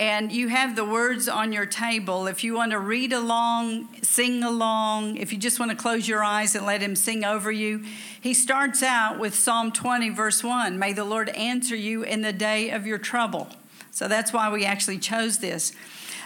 And 0.00 0.32
you 0.32 0.48
have 0.48 0.76
the 0.76 0.84
words 0.84 1.28
on 1.28 1.52
your 1.52 1.66
table. 1.66 2.26
If 2.26 2.42
you 2.42 2.54
want 2.54 2.70
to 2.70 2.78
read 2.78 3.12
along, 3.12 3.88
sing 4.00 4.42
along, 4.42 5.18
if 5.18 5.30
you 5.30 5.38
just 5.38 5.60
want 5.60 5.70
to 5.72 5.76
close 5.76 6.08
your 6.08 6.24
eyes 6.24 6.54
and 6.54 6.64
let 6.64 6.80
him 6.80 6.96
sing 6.96 7.22
over 7.22 7.52
you, 7.52 7.84
he 8.18 8.32
starts 8.32 8.82
out 8.82 9.18
with 9.18 9.34
Psalm 9.34 9.70
20, 9.70 10.08
verse 10.08 10.42
1 10.42 10.78
May 10.78 10.94
the 10.94 11.04
Lord 11.04 11.28
answer 11.30 11.76
you 11.76 12.02
in 12.02 12.22
the 12.22 12.32
day 12.32 12.70
of 12.70 12.86
your 12.86 12.96
trouble. 12.96 13.48
So 13.90 14.08
that's 14.08 14.32
why 14.32 14.50
we 14.50 14.64
actually 14.64 14.98
chose 14.98 15.38
this. 15.38 15.74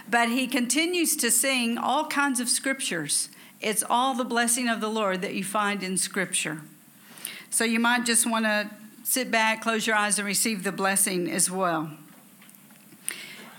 But 0.09 0.29
he 0.29 0.47
continues 0.47 1.17
to 1.17 1.33
sing 1.33 1.77
all 1.77 2.07
kinds 2.07 2.39
of 2.39 2.49
scriptures. 2.49 3.29
It's 3.61 3.83
all 3.91 4.15
the 4.15 4.25
blessing 4.25 4.69
of 4.69 4.81
the 4.81 4.91
Lord 4.91 5.21
that 5.23 5.35
you 5.35 5.43
find 5.43 5.83
in 5.83 5.97
scripture. 5.97 6.61
So 7.51 7.65
you 7.65 7.81
might 7.81 8.05
just 8.05 8.25
want 8.31 8.45
to 8.45 8.71
sit 9.05 9.31
back, 9.31 9.63
close 9.63 9.87
your 9.87 9.95
eyes, 9.95 10.19
and 10.19 10.27
receive 10.27 10.65
the 10.65 10.73
blessing 10.73 11.31
as 11.31 11.49
well. 11.51 11.91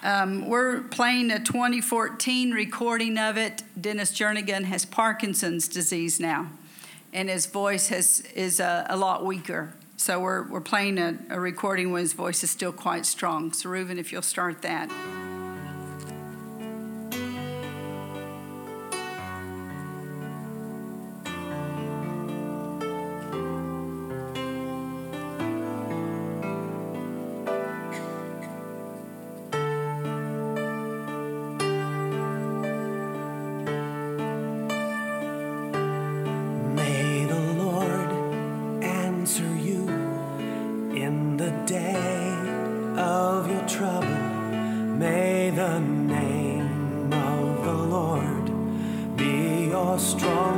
Um, 0.04 0.48
we're 0.48 0.82
playing 0.82 1.32
a 1.32 1.40
2014 1.40 2.52
recording 2.52 3.18
of 3.18 3.38
it. 3.38 3.64
Dennis 3.80 4.12
Jernigan 4.12 4.66
has 4.66 4.86
Parkinson's 4.86 5.68
disease 5.68 6.20
now, 6.20 6.50
and 7.14 7.30
his 7.30 7.46
voice 7.46 7.88
has, 7.88 8.22
is 8.36 8.60
a, 8.60 8.86
a 8.90 8.98
lot 8.98 9.26
weaker. 9.26 9.74
So 9.98 10.20
we're, 10.20 10.44
we're 10.44 10.62
playing 10.62 10.98
a, 11.00 11.18
a 11.30 11.40
recording 11.40 11.92
when 11.92 12.02
his 12.02 12.14
voice 12.14 12.44
is 12.44 12.52
still 12.52 12.74
quite 12.74 13.06
strong. 13.06 13.54
So, 13.54 13.70
Reuben, 13.70 13.98
if 13.98 14.12
you'll 14.12 14.22
start 14.22 14.62
that. 14.64 14.92
strong. 49.98 50.55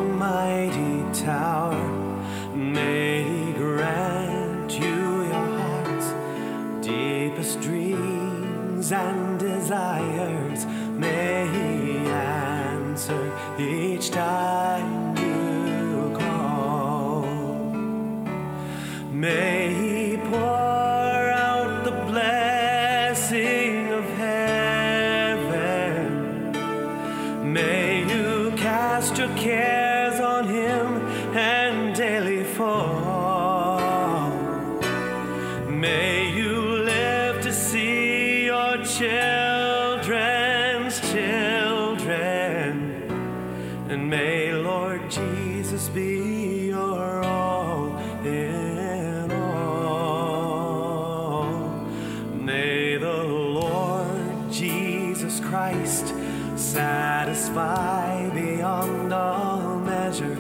Christ, 55.50 56.14
satisfy 56.58 58.30
beyond 58.32 59.14
all 59.14 59.80
measure. 59.80 60.36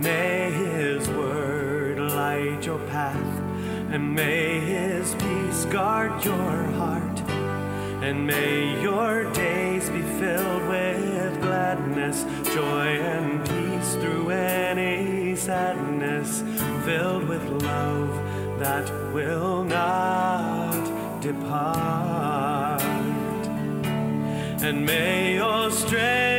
May 0.00 0.52
His 0.52 1.08
word 1.08 1.98
light 1.98 2.64
your 2.64 2.78
path, 2.86 3.42
and 3.90 4.14
may 4.14 4.60
His 4.60 5.14
peace 5.16 5.64
guard 5.64 6.24
your 6.24 6.62
heart, 6.78 7.20
and 8.02 8.24
may 8.24 8.80
your 8.80 9.32
days 9.32 9.90
be 9.90 10.02
filled 10.02 10.68
with 10.68 11.40
gladness, 11.40 12.22
joy, 12.54 12.86
and 13.02 13.40
peace 13.44 13.94
through 13.96 14.30
any 14.30 15.34
sadness, 15.34 16.42
filled 16.84 17.28
with 17.28 17.42
love 17.64 18.10
that 18.60 18.88
will 19.12 19.64
not 19.64 21.20
depart 21.20 22.31
and 24.64 24.86
may 24.86 25.34
your 25.34 25.70
strength 25.72 26.31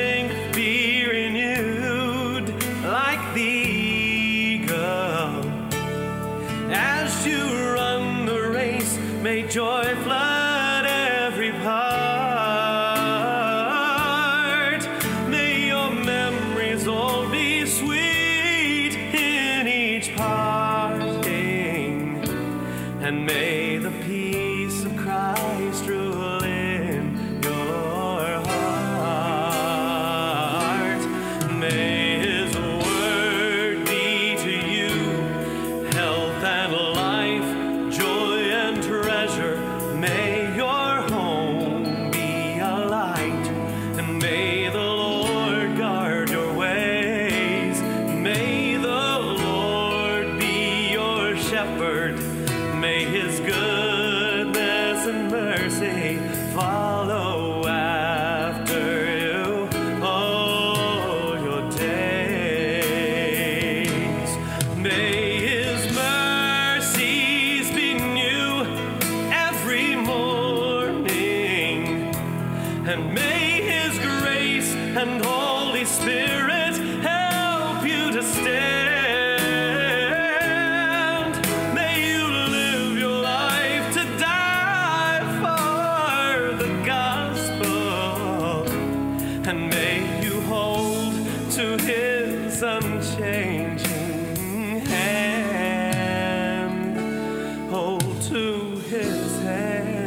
to 98.30 98.78
his 98.90 99.42
hand. 99.42 100.03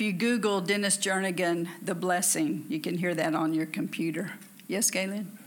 You 0.00 0.12
Google 0.12 0.60
Dennis 0.60 0.98
Jernigan, 0.98 1.68
The 1.80 1.94
Blessing, 1.94 2.66
you 2.68 2.80
can 2.80 2.98
hear 2.98 3.14
that 3.14 3.34
on 3.34 3.54
your 3.54 3.66
computer. 3.66 4.32
Yes, 4.68 4.90
Galen? 4.90 5.38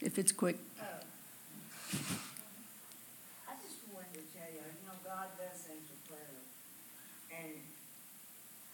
If 0.00 0.18
it's 0.18 0.32
quick. 0.32 0.56
I 3.46 3.52
just 3.62 3.78
wanted 3.94 4.14
to 4.16 4.24
tell 4.34 4.48
you, 4.50 4.58
you 4.64 4.82
know, 4.88 4.96
God 5.04 5.28
does 5.38 5.68
answer 5.70 5.94
prayer. 6.08 6.40
And 7.30 7.52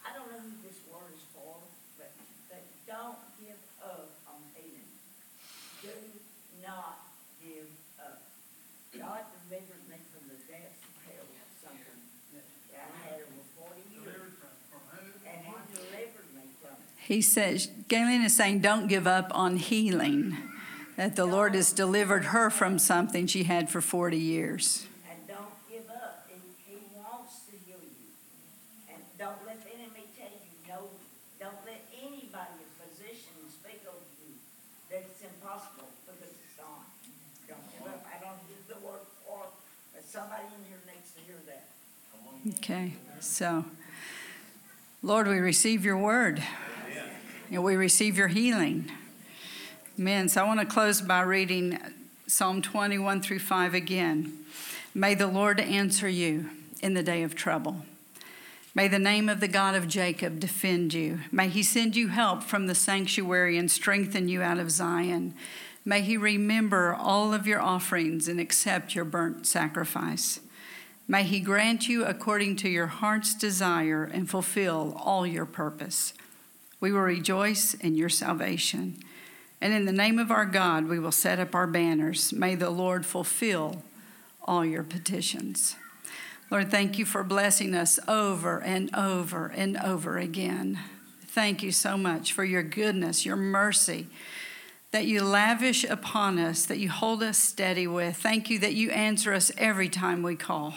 I 0.07 0.15
don't 0.17 0.31
know 0.33 0.39
who 0.39 0.55
this 0.65 0.79
word 0.89 1.12
is 1.12 1.21
for, 1.35 1.61
but, 1.99 2.09
but 2.49 2.62
don't 2.89 3.19
give 3.43 3.59
up 3.85 4.09
on 4.33 4.41
healing. 4.57 4.89
Do 5.83 5.93
not 6.65 7.05
give 7.45 7.69
up. 8.01 8.23
God 8.97 9.29
delivered 9.45 9.85
me 9.93 10.01
from 10.09 10.25
the 10.31 10.39
depths 10.49 10.81
of 10.89 10.95
hell, 11.05 11.29
something 11.61 12.01
that 12.33 12.47
I 12.81 12.89
had 13.07 13.21
over 13.29 13.45
forty 13.61 13.85
years. 13.93 14.33
And 15.27 15.43
he 15.43 15.51
delivered 15.75 16.31
me 16.39 16.47
from 16.62 16.79
it. 16.79 16.96
He 17.07 17.23
says, 17.23 17.71
Galen 17.87 18.23
is 18.23 18.35
saying, 18.35 18.66
don't 18.66 18.88
give 18.88 19.07
up 19.07 19.31
on 19.31 19.59
healing, 19.62 20.37
that 20.97 21.14
the 21.14 21.25
Lord 21.25 21.55
has 21.55 21.71
delivered 21.71 22.35
her 22.35 22.51
from 22.51 22.81
something 22.81 23.29
she 23.29 23.45
had 23.45 23.71
for 23.71 23.81
40 23.81 24.19
years. 24.19 24.90
And 25.07 25.23
don't 25.29 25.55
give 25.71 25.87
up. 25.87 26.27
He, 26.27 26.35
he 26.66 26.83
wants 26.99 27.47
to 27.47 27.55
heal 27.62 27.79
you. 27.79 28.11
And 28.90 28.99
don't 29.14 29.38
let 29.47 29.62
the 29.62 29.71
enemy 29.79 30.11
tell 30.19 30.35
you 30.35 30.51
no. 30.66 30.90
Don't 31.38 31.62
let 31.62 31.87
anybody, 31.95 32.59
a 32.59 32.71
physician, 32.75 33.38
speak 33.55 33.87
over 33.87 34.03
you 34.27 34.35
that 34.90 35.07
it's 35.07 35.23
impossible 35.23 35.87
because 36.11 36.35
it's 36.35 36.59
not. 36.59 36.90
Don't 37.47 37.62
give 37.71 37.87
up. 37.87 38.03
I 38.11 38.19
don't 38.19 38.42
use 38.51 38.66
the 38.66 38.83
word 38.83 39.07
for, 39.23 39.47
but 39.95 40.03
somebody 40.03 40.51
in 40.59 40.66
here 40.66 40.83
needs 40.90 41.14
to 41.14 41.23
hear 41.23 41.38
that. 41.55 41.71
Okay, 42.59 42.95
so, 43.21 43.64
Lord, 45.05 45.29
we 45.29 45.38
receive 45.38 45.85
your 45.85 45.99
word. 45.99 46.42
And 47.51 47.63
we 47.63 47.77
receive 47.77 48.19
your 48.19 48.29
healing. 48.29 48.91
Amen. 49.99 50.29
So 50.29 50.43
I 50.43 50.47
want 50.47 50.61
to 50.61 50.67
close 50.67 51.01
by 51.01 51.21
reading 51.21 51.79
Psalm 52.27 52.61
21 52.61 53.23
through 53.23 53.39
5 53.39 53.73
again. 53.73 54.45
May 54.95 55.15
the 55.15 55.29
Lord 55.29 55.61
answer 55.61 56.09
you 56.09 56.51
in 56.83 56.95
the 56.95 57.05
day 57.05 57.23
of 57.23 57.37
trouble. 57.37 57.83
May 58.75 58.89
the 58.89 58.99
name 58.99 59.29
of 59.29 59.39
the 59.41 59.49
God 59.49 59.77
of 59.77 59.87
Jacob 59.87 60.41
defend 60.41 60.93
you. 60.93 61.21
May 61.31 61.49
he 61.49 61.63
send 61.63 61.95
you 61.95 62.09
help 62.09 62.43
from 62.43 62.67
the 62.67 62.75
sanctuary 62.75 63.57
and 63.57 63.71
strengthen 63.71 64.29
you 64.29 64.43
out 64.43 64.59
of 64.59 64.73
Zion. 64.73 65.33
May 65.85 66.03
he 66.03 66.17
remember 66.17 66.95
all 66.95 67.33
of 67.33 67.47
your 67.47 67.63
offerings 67.63 68.27
and 68.27 68.41
accept 68.41 68.97
your 68.97 69.05
burnt 69.05 69.47
sacrifice. 69.47 70.41
May 71.07 71.23
he 71.23 71.39
grant 71.39 71.89
you 71.89 72.05
according 72.05 72.57
to 72.57 72.69
your 72.69 72.89
heart's 72.89 73.35
desire 73.35 74.03
and 74.03 74.29
fulfill 74.29 75.01
all 75.03 75.25
your 75.25 75.47
purpose. 75.47 76.13
We 76.81 76.93
will 76.93 77.01
rejoice 77.01 77.75
in 77.75 77.95
your 77.95 78.09
salvation. 78.09 78.99
And 79.61 79.73
in 79.73 79.87
the 79.87 79.93
name 79.93 80.19
of 80.19 80.31
our 80.31 80.45
God, 80.45 80.87
we 80.87 80.99
will 80.99 81.12
set 81.12 81.39
up 81.39 81.55
our 81.55 81.67
banners. 81.67 82.33
May 82.33 82.55
the 82.55 82.71
Lord 82.71 83.07
fulfill 83.07 83.83
all 84.45 84.65
your 84.65 84.83
petitions. 84.83 85.77
Lord, 86.51 86.71
thank 86.71 86.99
you 86.99 87.05
for 87.05 87.25
blessing 87.25 87.75
us 87.75 87.99
over 88.07 88.61
and 88.61 88.95
over 88.95 89.47
and 89.47 89.77
over 89.79 90.19
again. 90.19 90.79
Thank 91.23 91.62
you 91.62 91.73
so 91.73 91.97
much 91.97 92.33
for 92.33 92.45
your 92.45 92.62
goodness, 92.62 93.27
your 93.27 93.37
mercy 93.37 94.07
that 94.93 95.05
you 95.05 95.23
lavish 95.23 95.85
upon 95.85 96.39
us, 96.39 96.65
that 96.67 96.79
you 96.79 96.89
hold 96.89 97.23
us 97.23 97.37
steady 97.37 97.87
with. 97.87 98.17
Thank 98.17 98.49
you 98.49 98.59
that 98.61 98.75
you 98.75 98.91
answer 98.91 99.35
us 99.35 99.51
every 99.59 99.89
time 99.89 100.23
we 100.23 100.37
call. 100.37 100.75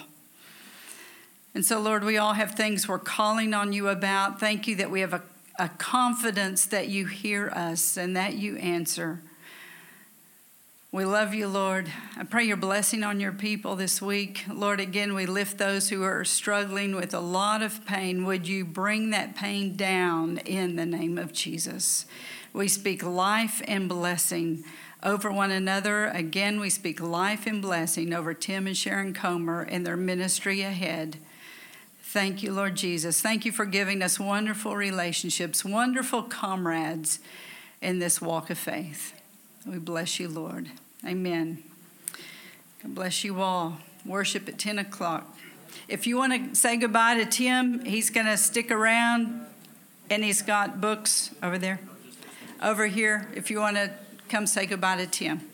And 1.54 1.66
so, 1.66 1.80
Lord, 1.80 2.04
we 2.04 2.18
all 2.18 2.34
have 2.34 2.52
things 2.52 2.88
we're 2.88 3.00
calling 3.00 3.54
on 3.54 3.72
you 3.72 3.88
about. 3.88 4.40
Thank 4.40 4.68
you 4.68 4.76
that 4.78 4.92
we 4.92 5.02
have 5.02 5.14
a, 5.14 5.22
a 5.60 5.68
confidence 5.68 6.66
that 6.66 6.88
you 6.88 7.06
hear 7.06 7.50
us 7.50 7.98
and 7.98 8.16
that 8.16 8.36
you 8.36 8.56
answer. 8.58 9.20
We 10.92 11.06
love 11.06 11.36
you, 11.36 11.48
Lord. 11.48 11.92
I 12.18 12.24
pray 12.24 12.46
your 12.46 12.58
blessing 12.58 13.04
on 13.04 13.20
your 13.20 13.34
people 13.34 13.76
this 13.76 14.02
week. 14.02 14.46
Lord, 14.52 14.80
again, 14.80 15.14
we 15.14 15.28
lift 15.28 15.60
those 15.60 15.90
who 15.90 16.02
are 16.02 16.26
struggling 16.26 16.96
with 16.96 17.14
a 17.14 17.20
lot 17.20 17.62
of 17.62 17.86
pain. 17.86 18.26
Would 18.26 18.48
you 18.48 18.66
bring 18.66 19.12
that 19.12 19.36
pain 19.36 19.76
down 19.76 20.40
in 20.40 20.78
the 20.78 20.88
name 20.88 21.20
of 21.20 21.34
Jesus? 21.34 22.06
We 22.54 22.68
speak 22.70 23.04
life 23.04 23.62
and 23.68 23.88
blessing 23.88 24.64
over 25.04 25.32
one 25.32 25.52
another. 25.52 26.08
Again, 26.08 26.60
we 26.60 26.72
speak 26.72 27.00
life 27.00 27.46
and 27.46 27.62
blessing 27.62 28.14
over 28.14 28.34
Tim 28.34 28.66
and 28.66 28.76
Sharon 28.76 29.14
Comer 29.14 29.62
and 29.62 29.86
their 29.86 29.98
ministry 29.98 30.62
ahead. 30.62 31.18
Thank 32.10 32.42
you, 32.42 32.52
Lord 32.52 32.74
Jesus. 32.74 33.22
Thank 33.22 33.46
you 33.46 33.52
for 33.52 33.66
giving 33.66 34.02
us 34.02 34.20
wonderful 34.20 34.76
relationships, 34.76 35.64
wonderful 35.64 36.24
comrades 36.24 37.20
in 37.84 38.00
this 38.00 38.20
walk 38.20 38.50
of 38.50 38.58
faith. 38.58 39.14
We 39.64 39.78
bless 39.78 40.20
you, 40.20 40.28
Lord. 40.28 40.70
Amen. 41.06 41.62
God 42.82 42.96
bless 42.96 43.24
you 43.24 43.40
all. 43.40 43.78
Worship 44.08 44.50
at 44.50 44.58
10 44.58 44.80
o'clock. 44.80 45.38
If 45.88 46.08
you 46.08 46.18
want 46.18 46.34
to 46.34 46.56
say 46.56 46.78
goodbye 46.78 47.14
to 47.14 47.28
Tim, 47.28 47.86
he's 47.86 48.10
going 48.10 48.26
to 48.26 48.38
stick 48.38 48.72
around 48.72 49.46
and 50.10 50.24
he's 50.24 50.42
got 50.42 50.82
books 50.82 51.30
over 51.44 51.60
there. 51.60 51.80
Over 52.60 52.88
here, 52.88 53.28
if 53.36 53.52
you 53.52 53.60
want 53.60 53.76
to 53.76 53.92
come 54.30 54.48
say 54.48 54.66
goodbye 54.66 54.98
to 54.98 55.06
Tim. 55.06 55.49